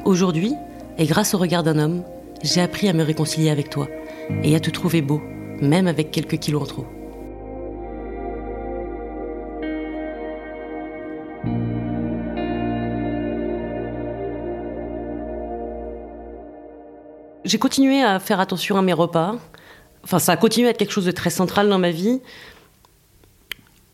[0.05, 0.55] Aujourd'hui,
[0.99, 2.05] et grâce au regard d'un homme,
[2.43, 3.89] j'ai appris à me réconcilier avec toi
[4.43, 5.21] et à te trouver beau,
[5.61, 6.87] même avec quelques kilos en trop.
[17.45, 19.37] J'ai continué à faire attention à mes repas.
[20.03, 22.21] Enfin, ça a continué à être quelque chose de très central dans ma vie.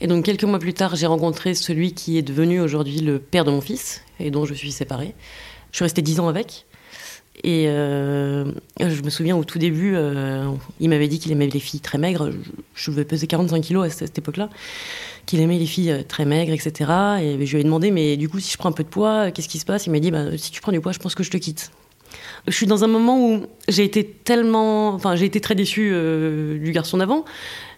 [0.01, 3.45] Et donc quelques mois plus tard, j'ai rencontré celui qui est devenu aujourd'hui le père
[3.45, 5.15] de mon fils et dont je suis séparée.
[5.71, 6.65] Je suis restée dix ans avec.
[7.45, 8.45] Et euh,
[8.79, 11.99] je me souviens au tout début, euh, il m'avait dit qu'il aimait les filles très
[11.99, 12.31] maigres.
[12.75, 14.49] Je, je peser 45 kilos à cette, cette époque-là.
[15.27, 16.91] Qu'il aimait les filles euh, très maigres, etc.
[17.21, 19.31] Et je lui ai demandé, mais du coup, si je prends un peu de poids,
[19.33, 19.87] qu'est-ce qui se passe?
[19.87, 21.73] Il m'a dit, bah, si tu prends du poids, je pense que je te quitte.
[22.47, 26.59] Je suis dans un moment où j'ai été tellement, enfin, j'ai été très déçue euh,
[26.59, 27.25] du garçon d'avant.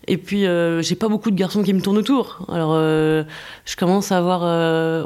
[0.07, 2.47] Et puis, euh, j'ai pas beaucoup de garçons qui me tournent autour.
[2.53, 3.25] Alors, euh,
[3.65, 4.43] je commence à avoir,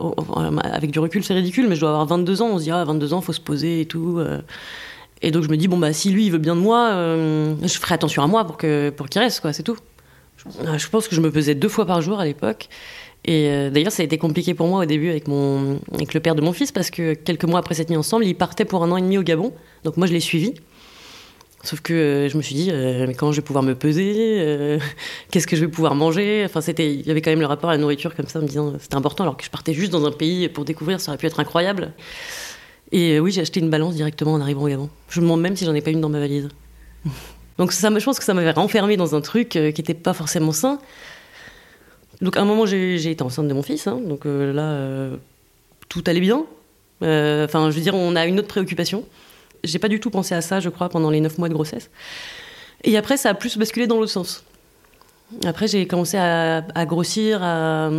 [0.03, 2.49] oh, oh, avec du recul, c'est ridicule, mais je dois avoir 22 ans.
[2.53, 4.21] On se dit, ah, 22 ans, faut se poser et tout.
[5.23, 6.91] Et donc, je me dis, bon, bah, si lui, il veut bien de moi,
[7.63, 9.79] je ferai attention à moi pour que, pour qu'il reste, quoi, c'est tout.
[10.77, 12.69] Je pense que je me pesais deux fois par jour à l'époque.
[13.25, 16.21] Et euh, d'ailleurs, ça a été compliqué pour moi au début avec, mon, avec le
[16.21, 18.83] père de mon fils, parce que quelques mois après cette nuit ensemble, il partait pour
[18.83, 19.53] un an et demi au Gabon.
[19.85, 20.55] Donc, moi, je l'ai suivi.
[21.65, 24.79] Sauf que euh, je me suis dit, euh, mais comment je vais pouvoir me peser
[25.31, 26.43] Qu'est-ce que je vais pouvoir manger?
[26.45, 28.43] Enfin, c'était, il y avait quand même le rapport à la nourriture comme ça, en
[28.43, 31.11] me disant, c'était important, alors que je partais juste dans un pays pour découvrir, ça
[31.11, 31.93] aurait pu être incroyable.
[32.93, 34.89] Et oui, j'ai acheté une balance directement en arrivant au Gabon.
[35.11, 36.49] Je me demande même si j'en ai pas une dans ma valise.
[37.59, 40.53] Donc ça, je pense que ça m'avait renfermé dans un truc qui n'était pas forcément
[40.53, 40.79] sain.
[42.21, 43.87] Donc à un moment, j'ai été enceinte de mon fils.
[43.87, 44.01] hein.
[44.05, 45.17] donc euh, là, euh,
[45.89, 46.45] tout allait bien.
[47.03, 49.05] Euh, Enfin, je veux dire, on a une autre préoccupation.
[49.65, 51.91] J'ai pas du tout pensé à ça, je crois, pendant les neuf mois de grossesse.
[52.85, 54.45] Et après, ça a plus basculé dans l'autre sens.
[55.45, 57.91] Après, j'ai commencé à, grossir, à...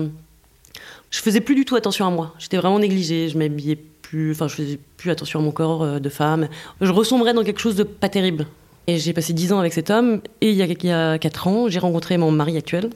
[1.11, 2.33] Je faisais plus du tout attention à moi.
[2.39, 3.29] J'étais vraiment négligée.
[3.29, 4.31] Je m'habillais plus...
[4.31, 6.47] Enfin, je faisais plus attention à mon corps de femme.
[6.81, 8.47] Je ressombrais dans quelque chose de pas terrible.
[8.87, 10.21] Et j'ai passé dix ans avec cet homme.
[10.41, 12.89] Et il y a, il y a quatre ans, j'ai rencontré mon mari actuel.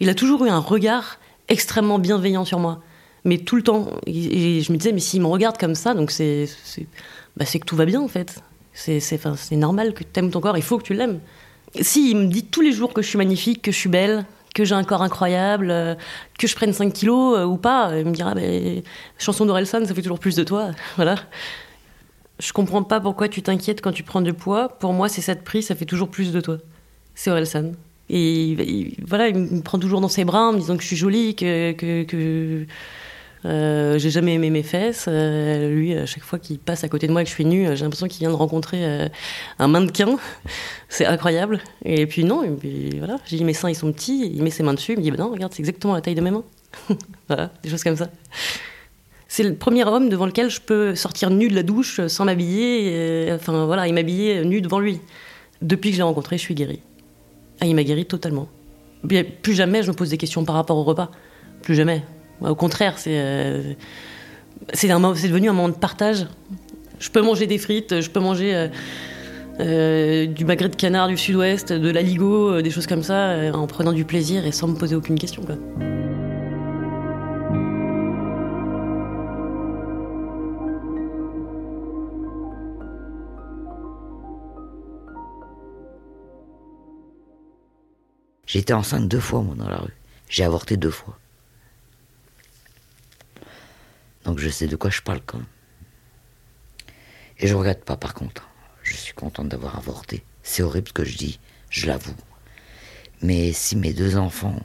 [0.00, 2.82] Il a toujours eu un regard extrêmement bienveillant sur moi.
[3.24, 3.88] Mais tout le temps.
[4.06, 6.48] Et je me disais, mais s'il me regarde comme ça, donc c'est
[7.36, 8.42] bah, que tout va bien en fait.
[8.72, 11.20] C'est normal que tu aimes ton corps, il faut que tu l'aimes.
[11.80, 14.24] Si il me dit tous les jours que je suis magnifique, que je suis belle,
[14.54, 15.94] que j'ai un corps incroyable, euh,
[16.38, 18.34] que je prenne 5 kilos euh, ou pas, il me dira
[19.18, 20.70] chanson d'Orelsan, ça fait toujours plus de toi.
[20.96, 21.16] voilà.
[22.40, 24.68] Je comprends pas pourquoi tu t'inquiètes quand tu prends du poids.
[24.68, 26.56] Pour moi, c'est cette prise, ça fait toujours plus de toi.
[27.14, 27.72] C'est Orelsan.
[28.12, 30.96] Et voilà, il me prend toujours dans ses bras en me disant que je suis
[30.96, 32.66] jolie, que, que,
[33.44, 35.06] euh, j'ai jamais aimé mes fesses.
[35.08, 37.44] Euh, lui, à chaque fois qu'il passe à côté de moi et que je suis
[37.44, 39.08] nue, j'ai l'impression qu'il vient de rencontrer euh,
[39.60, 40.18] un mannequin.
[40.88, 41.60] C'est incroyable.
[41.84, 44.50] Et puis non, et puis voilà, j'ai dit mes seins ils sont petits, il met
[44.50, 46.32] ses mains dessus, il me dit bah non, regarde, c'est exactement la taille de mes
[46.32, 46.44] mains.
[47.28, 48.10] voilà, des choses comme ça.
[49.28, 53.30] C'est le premier homme devant lequel je peux sortir nue de la douche sans m'habiller,
[53.32, 55.00] enfin voilà, il m'habiller nue devant lui.
[55.62, 56.82] Depuis que je l'ai rencontré, je suis guérie.
[57.60, 58.48] Ah, il m'a guérie totalement.
[59.42, 61.10] Plus jamais je me pose des questions par rapport au repas.
[61.62, 62.02] Plus jamais.
[62.40, 63.74] Au contraire, c'est euh,
[64.72, 66.26] c'est devenu un moment de partage.
[66.98, 68.68] Je peux manger des frites, je peux manger euh,
[69.60, 73.92] euh, du magret de canard du sud-ouest, de l'aligot, des choses comme ça, en prenant
[73.92, 75.42] du plaisir et sans me poser aucune question.
[88.58, 89.96] Été enceinte deux fois, moi, dans la rue.
[90.28, 91.18] J'ai avorté deux fois.
[94.24, 95.46] Donc je sais de quoi je parle quand même.
[97.38, 98.48] Et je regrette pas par contre.
[98.82, 100.24] Je suis contente d'avoir avorté.
[100.42, 101.40] C'est horrible ce que je dis,
[101.70, 102.14] je l'avoue.
[103.22, 104.60] Mais si mes deux enfants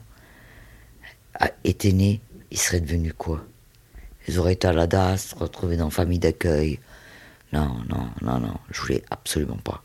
[1.64, 2.22] étaient nés,
[2.52, 3.46] ils seraient devenus quoi?
[4.28, 6.80] Ils auraient été à la DAS, retrouvés dans famille d'accueil.
[7.54, 9.84] Non, non, non, non, je voulais absolument pas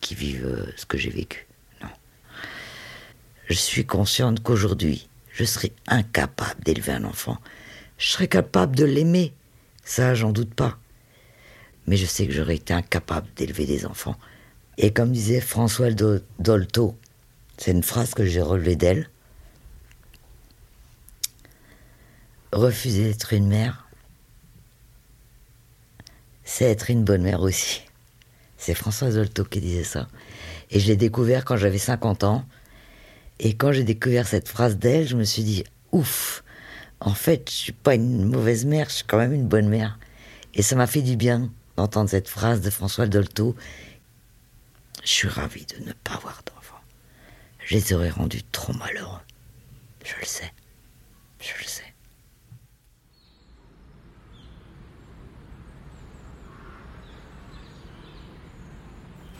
[0.00, 1.46] qu'ils vivent euh, ce que j'ai vécu.
[3.50, 7.38] Je suis consciente qu'aujourd'hui, je serais incapable d'élever un enfant
[8.00, 9.34] je serais capable de l'aimer.
[9.84, 10.78] Ça, j'en doute pas.
[11.86, 14.16] Mais je sais que j'aurais été incapable d'élever des enfants.
[14.78, 15.90] Et comme disait François
[16.38, 16.96] Dolto,
[17.58, 19.10] c'est une phrase que j'ai relevée d'elle.
[22.52, 23.86] Refuser d'être une mère,
[26.42, 27.82] c'est être une bonne mère aussi.
[28.56, 30.08] C'est François Dolto qui disait ça.
[30.70, 32.46] Et je l'ai découvert quand j'avais 50 ans.
[33.42, 36.44] Et quand j'ai découvert cette phrase d'elle, je me suis dit, ouf,
[37.00, 39.98] en fait, je suis pas une mauvaise mère, je suis quand même une bonne mère.
[40.52, 43.56] Et ça m'a fait du bien d'entendre cette phrase de François Dolto.
[45.02, 46.82] Je suis ravie de ne pas avoir d'enfants.
[47.64, 49.20] Je les aurais rendus trop malheureux.
[50.04, 50.52] Je le sais.
[51.40, 51.94] Je le sais.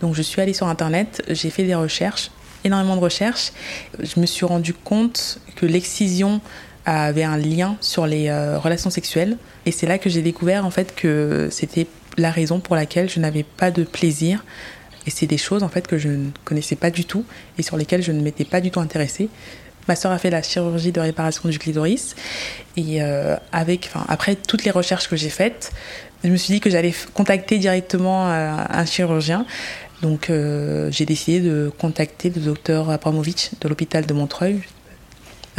[0.01, 2.31] Donc je suis allée sur Internet, j'ai fait des recherches,
[2.65, 3.53] énormément de recherches.
[3.99, 6.41] Je me suis rendu compte que l'excision
[6.87, 9.37] avait un lien sur les euh, relations sexuelles.
[9.67, 11.87] Et c'est là que j'ai découvert en fait que c'était
[12.17, 14.45] la raison pour laquelle je n'avais pas de plaisir.
[15.07, 17.25] Et c'est des choses en fait que je ne connaissais pas du tout
[17.59, 19.29] et sur lesquelles je ne m'étais pas du tout intéressée.
[19.89, 22.15] Ma soeur a fait la chirurgie de réparation du clitoris
[22.77, 25.73] et euh, avec, après toutes les recherches que j'ai faites,
[26.23, 29.47] je me suis dit que j'allais contacter directement euh, un chirurgien.
[30.03, 30.31] Donc
[30.91, 34.63] j'ai décidé de contacter le docteur Abramovic de l'hôpital de Montreuil,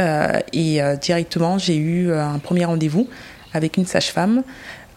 [0.00, 3.08] euh, et euh, directement, j'ai eu euh, un premier rendez-vous
[3.52, 4.42] avec une sage-femme.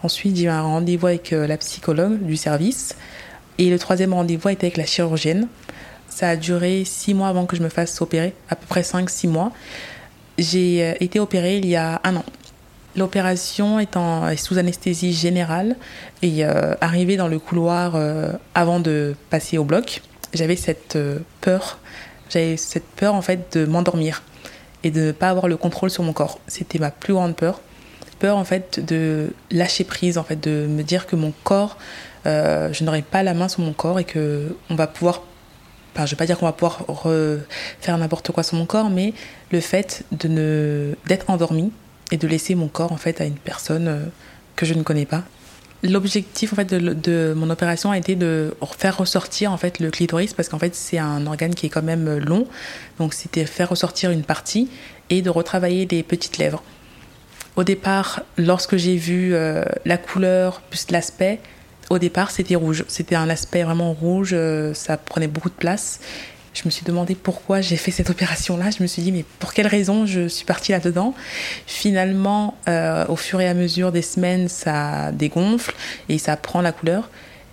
[0.03, 2.95] Ensuite, j'ai eu un rendez-vous avec la psychologue du service.
[3.57, 5.47] Et le troisième rendez-vous était avec la chirurgienne.
[6.09, 9.09] Ça a duré six mois avant que je me fasse opérer, à peu près cinq,
[9.09, 9.51] six mois.
[10.37, 12.25] J'ai été opérée il y a un an.
[12.95, 13.95] L'opération est,
[14.37, 15.75] sous anesthésie générale
[16.21, 17.97] et euh, arrivé dans le couloir
[18.53, 20.01] avant de passer au bloc,
[20.33, 20.97] j'avais cette
[21.41, 21.79] peur,
[22.29, 24.23] j'avais cette peur en fait de m'endormir
[24.85, 26.39] et de ne pas avoir le contrôle sur mon corps.
[26.47, 27.59] C'était ma plus grande peur.
[28.19, 31.77] Peur en fait de lâcher prise, en fait de me dire que mon corps,
[32.27, 35.23] euh, je n'aurai pas la main sur mon corps et que on va pouvoir,
[35.93, 36.85] enfin je vais pas dire qu'on va pouvoir
[37.81, 39.13] faire n'importe quoi sur mon corps, mais
[39.51, 41.71] le fait de ne d'être endormi
[42.11, 43.99] et de laisser mon corps en fait à une personne euh,
[44.55, 45.23] que je ne connais pas.
[45.83, 50.33] L'objectif en fait de, mon opération a été de faire ressortir en fait le clitoris
[50.33, 52.47] parce qu'en fait c'est un organe qui est quand même long,
[52.97, 54.69] donc c'était faire ressortir une partie
[55.09, 56.63] et de retravailler les petites lèvres.
[57.55, 61.39] Au départ, lorsque j'ai vu euh, la couleur plus l'aspect,
[61.89, 65.99] au départ c'était rouge, c'était un aspect vraiment rouge, euh, ça prenait beaucoup de place
[66.55, 68.71] je me suis demandé pourquoi j'ai fait cette opération-là.
[68.71, 71.13] Je me suis dit, mais pour quelle raison je suis partie là-dedans?
[71.67, 75.75] Finalement, euh, au fur et à mesure des semaines, ça dégonfle
[76.09, 77.09] et ça prend la couleur.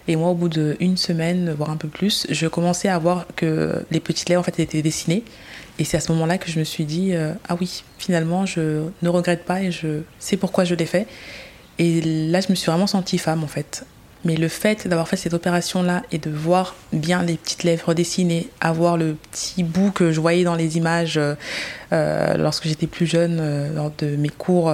[0.09, 3.85] Et moi, au bout d'une semaine, voire un peu plus, je commençais à voir que
[3.91, 5.25] les petites lèvres en fait étaient dessinées.
[5.79, 8.85] Et c'est à ce moment-là que je me suis dit, euh, ah oui, finalement, je
[9.03, 11.07] ne regrette pas et je sais pourquoi je l'ai fait.
[11.79, 12.01] Et
[12.31, 13.85] là, je me suis vraiment sentie femme, en fait.
[14.25, 18.49] Mais le fait d'avoir fait cette opération-là et de voir bien les petites lèvres dessinées,
[18.61, 21.35] avoir le petit bout que je voyais dans les images euh,
[21.93, 24.73] euh, lorsque j'étais plus jeune, euh, lors de mes cours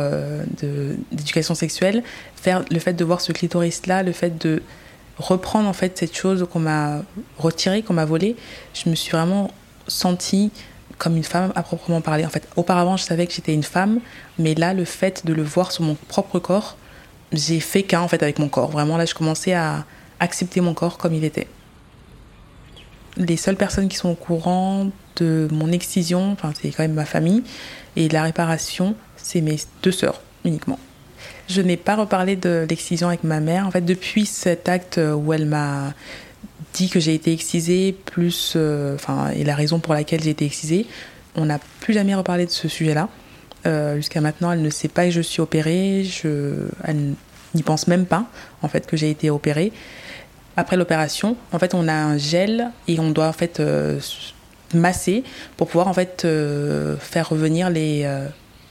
[0.60, 2.02] d'éducation sexuelle,
[2.36, 4.62] faire le fait de voir ce clitoris-là, le fait de
[5.16, 7.02] reprendre en fait cette chose qu'on m'a
[7.38, 8.36] retirée, qu'on m'a volée,
[8.74, 9.50] je me suis vraiment
[9.88, 10.52] sentie
[10.98, 12.26] comme une femme à proprement parler.
[12.26, 14.00] En fait, auparavant, je savais que j'étais une femme,
[14.38, 16.76] mais là, le fait de le voir sur mon propre corps,
[17.32, 18.70] j'ai fait qu'un en fait avec mon corps.
[18.70, 19.84] Vraiment, là, je commençais à
[20.20, 21.46] accepter mon corps comme il était.
[23.16, 27.04] Les seules personnes qui sont au courant de mon excision, enfin, c'est quand même ma
[27.04, 27.42] famille,
[27.96, 30.78] et de la réparation, c'est mes deux sœurs uniquement.
[31.48, 33.66] Je n'ai pas reparlé de l'excision avec ma mère.
[33.66, 35.94] En fait, depuis cet acte où elle m'a
[36.74, 40.44] dit que j'ai été excisée, plus, euh, enfin, et la raison pour laquelle j'ai été
[40.44, 40.86] excisée,
[41.34, 43.08] on n'a plus jamais reparlé de ce sujet-là.
[43.66, 46.04] Euh, Jusqu'à maintenant, elle ne sait pas que je suis opérée.
[46.04, 46.54] Je,
[46.84, 47.14] elle
[47.54, 48.26] n'y pense même pas,
[48.62, 49.72] en fait, que j'ai été opérée.
[50.56, 54.00] Après l'opération, en fait, on a un gel et on doit en fait euh,
[54.74, 55.22] masser
[55.56, 58.08] pour pouvoir en fait euh, faire revenir les,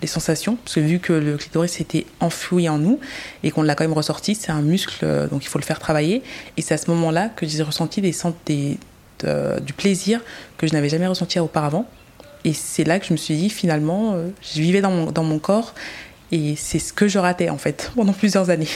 [0.06, 0.58] sensations.
[0.58, 3.00] Parce que vu que le clitoris était enfoui en nous
[3.44, 6.24] et qu'on l'a quand même ressorti, c'est un muscle, donc il faut le faire travailler.
[6.58, 8.14] Et c'est à ce moment-là que j'ai ressenti des,
[8.46, 8.78] des,
[9.20, 10.22] de- du plaisir
[10.58, 11.86] que je n'avais jamais ressenti auparavant.
[12.44, 15.24] Et c'est là que je me suis dit, finalement, euh, je vivais dans mon, dans
[15.24, 15.74] mon corps
[16.32, 18.70] et c'est ce que je ratais en fait pendant plusieurs années.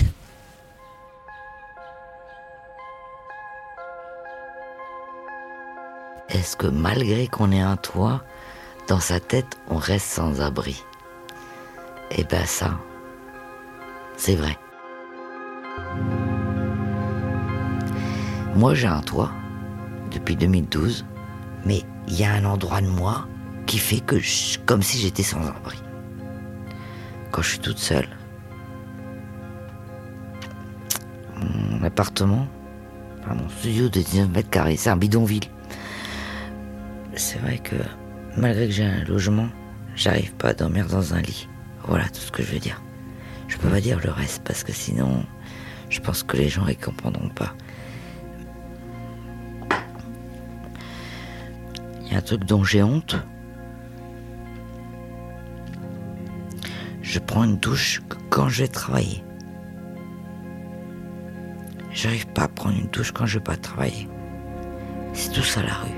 [6.30, 8.24] Est-ce que malgré qu'on ait un toit,
[8.88, 10.82] dans sa tête, on reste sans abri?
[12.12, 12.78] Eh ben ça,
[14.18, 14.57] c'est vrai.
[18.55, 19.32] Moi j'ai un toit
[20.12, 21.05] depuis 2012,
[21.66, 23.28] mais il y a un endroit de moi
[23.72, 25.82] qui fait que je, comme si j'étais sans abri.
[27.32, 28.09] Quand je suis toute seule,
[31.38, 32.49] mon appartement,
[33.22, 35.45] enfin, mon studio de 19 mètres carrés, c'est un bidonville.
[37.15, 37.78] C'est vrai que
[38.36, 39.47] malgré que j'ai un logement,
[39.95, 41.47] j'arrive pas à dormir dans un lit.
[41.88, 42.82] Voilà tout ce que je veux dire.
[43.47, 45.26] Je peux pas dire le reste parce que sinon,
[45.89, 47.55] je pense que les gens ne comprendront pas.
[52.01, 53.15] Il y a un truc dont j'ai honte.
[57.12, 59.22] Je prends une douche quand je vais travailler.
[61.91, 64.07] J'arrive pas à prendre une douche quand je vais pas travailler.
[65.12, 65.89] C'est tout ça la rue.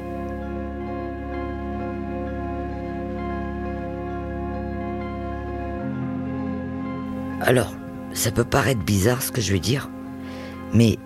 [7.42, 7.76] Alors,
[8.14, 9.92] ça peut paraître bizarre ce que je vais dire,
[10.74, 10.98] mais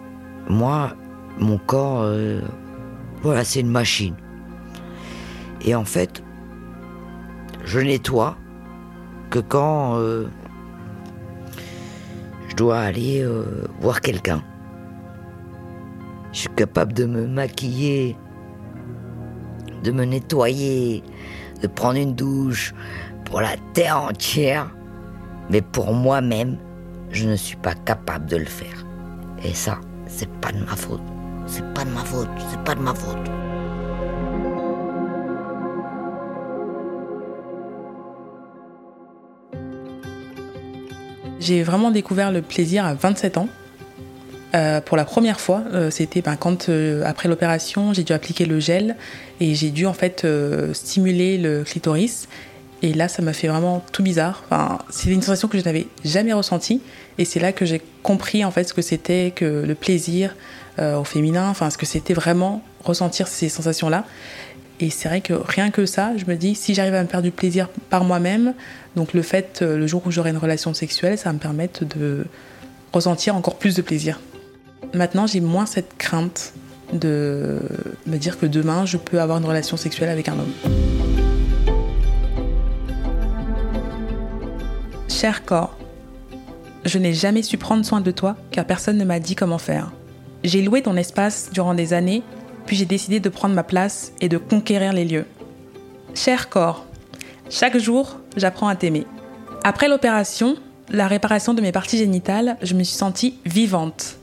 [0.47, 0.95] moi,
[1.37, 2.39] mon corps, euh,
[3.23, 4.15] voilà, c'est une machine.
[5.65, 6.23] Et en fait,
[7.65, 8.37] je nettoie
[9.39, 10.27] quand euh,
[12.49, 14.43] je dois aller euh, voir quelqu'un.
[16.31, 18.15] Je suis capable de me maquiller,
[19.83, 21.03] de me nettoyer,
[21.61, 22.73] de prendre une douche
[23.25, 24.69] pour la terre entière.
[25.49, 26.57] Mais pour moi-même,
[27.09, 28.85] je ne suis pas capable de le faire.
[29.43, 31.01] Et ça, c'est pas de ma faute.
[31.45, 32.29] C'est pas de ma faute.
[32.49, 33.36] C'est pas de ma faute.
[41.39, 43.47] J'ai vraiment découvert le plaisir à 27 ans.
[44.55, 48.45] Euh, pour la première fois, euh, c'était ben, quand euh, après l'opération, j'ai dû appliquer
[48.45, 48.95] le gel
[49.39, 50.25] et j'ai dû en fait
[50.73, 52.27] stimuler le clitoris.
[52.83, 54.43] Et là, ça m'a fait vraiment tout bizarre.
[54.45, 56.81] Enfin, c'est une sensation que je n'avais jamais ressentie.
[57.17, 60.35] Et c'est là que j'ai compris en fait ce que c'était que le plaisir
[60.79, 61.49] au féminin.
[61.49, 64.05] Enfin, ce que c'était vraiment ressentir ces sensations-là.
[64.79, 67.23] Et c'est vrai que rien que ça, je me dis, si j'arrive à me faire
[67.23, 68.53] du plaisir par moi-même,
[68.95, 71.83] donc le fait, euh, le jour où j'aurai une relation sexuelle, ça va me permettre
[71.83, 72.25] de
[72.93, 74.19] ressentir encore plus de plaisir.
[74.93, 76.53] Maintenant, j'ai moins cette crainte
[76.93, 77.59] de
[78.05, 80.53] me dire que demain, je peux avoir une relation sexuelle avec un homme.
[85.09, 85.75] Cher corps,
[86.85, 89.91] je n'ai jamais su prendre soin de toi car personne ne m'a dit comment faire.
[90.43, 92.21] J'ai loué ton espace durant des années,
[92.67, 95.25] puis j'ai décidé de prendre ma place et de conquérir les lieux.
[96.13, 96.85] Cher corps,
[97.49, 99.07] chaque jour, j'apprends à t'aimer.
[99.63, 100.57] Après l'opération,
[100.89, 104.17] la réparation de mes parties génitales, je me suis sentie vivante,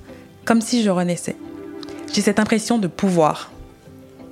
[0.44, 1.36] comme si je renaissais.
[2.12, 3.50] J'ai cette impression de pouvoir.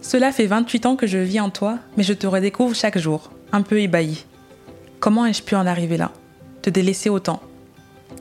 [0.03, 3.31] Cela fait 28 ans que je vis en toi, mais je te redécouvre chaque jour,
[3.51, 4.25] un peu ébahi.
[5.01, 6.13] Comment ai-je pu en arriver là?
[6.61, 7.41] Te délaisser autant?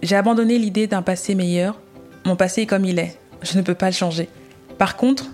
[0.01, 1.79] J'ai abandonné l'idée d'un passé meilleur.
[2.25, 3.19] Mon passé est comme il est.
[3.43, 4.29] Je ne peux pas le changer.
[4.77, 5.25] Par contre,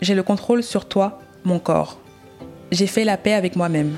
[0.00, 1.98] j'ai le contrôle sur toi, mon corps.
[2.72, 3.96] j'ai fait la paix avec moi-même.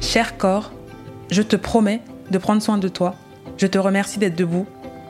[0.00, 0.72] Cher corps,
[1.30, 2.00] je te promets
[2.30, 3.14] de prendre soin de toi.
[3.56, 4.66] Je te remercie d'être debout.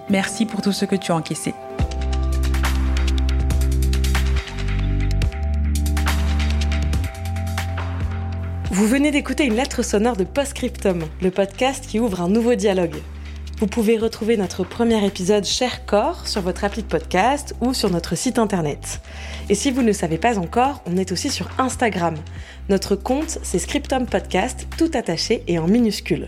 [0.09, 1.55] Merci pour tout ce que tu as encaissé.
[8.71, 12.97] Vous venez d'écouter une lettre sonore de Postscriptum, le podcast qui ouvre un nouveau dialogue.
[13.59, 17.89] Vous pouvez retrouver notre premier épisode Cher Corps sur votre appli de podcast ou sur
[17.89, 19.01] notre site internet.
[19.49, 22.17] Et si vous ne le savez pas encore, on est aussi sur Instagram.
[22.69, 26.27] Notre compte, c'est Scriptum Podcast, tout attaché et en minuscule.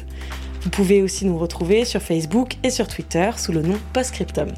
[0.63, 4.49] Vous pouvez aussi nous retrouver sur Facebook et sur Twitter sous le nom Postscriptum.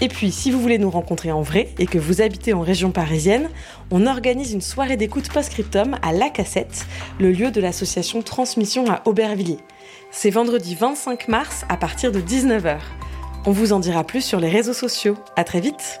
[0.00, 2.92] Et puis, si vous voulez nous rencontrer en vrai et que vous habitez en région
[2.92, 3.50] parisienne,
[3.90, 6.86] on organise une soirée d'écoute post-scriptum à La Cassette,
[7.18, 9.58] le lieu de l'association Transmission à Aubervilliers.
[10.10, 12.78] C'est vendredi 25 mars à partir de 19h.
[13.46, 15.16] On vous en dira plus sur les réseaux sociaux.
[15.36, 16.00] À très vite!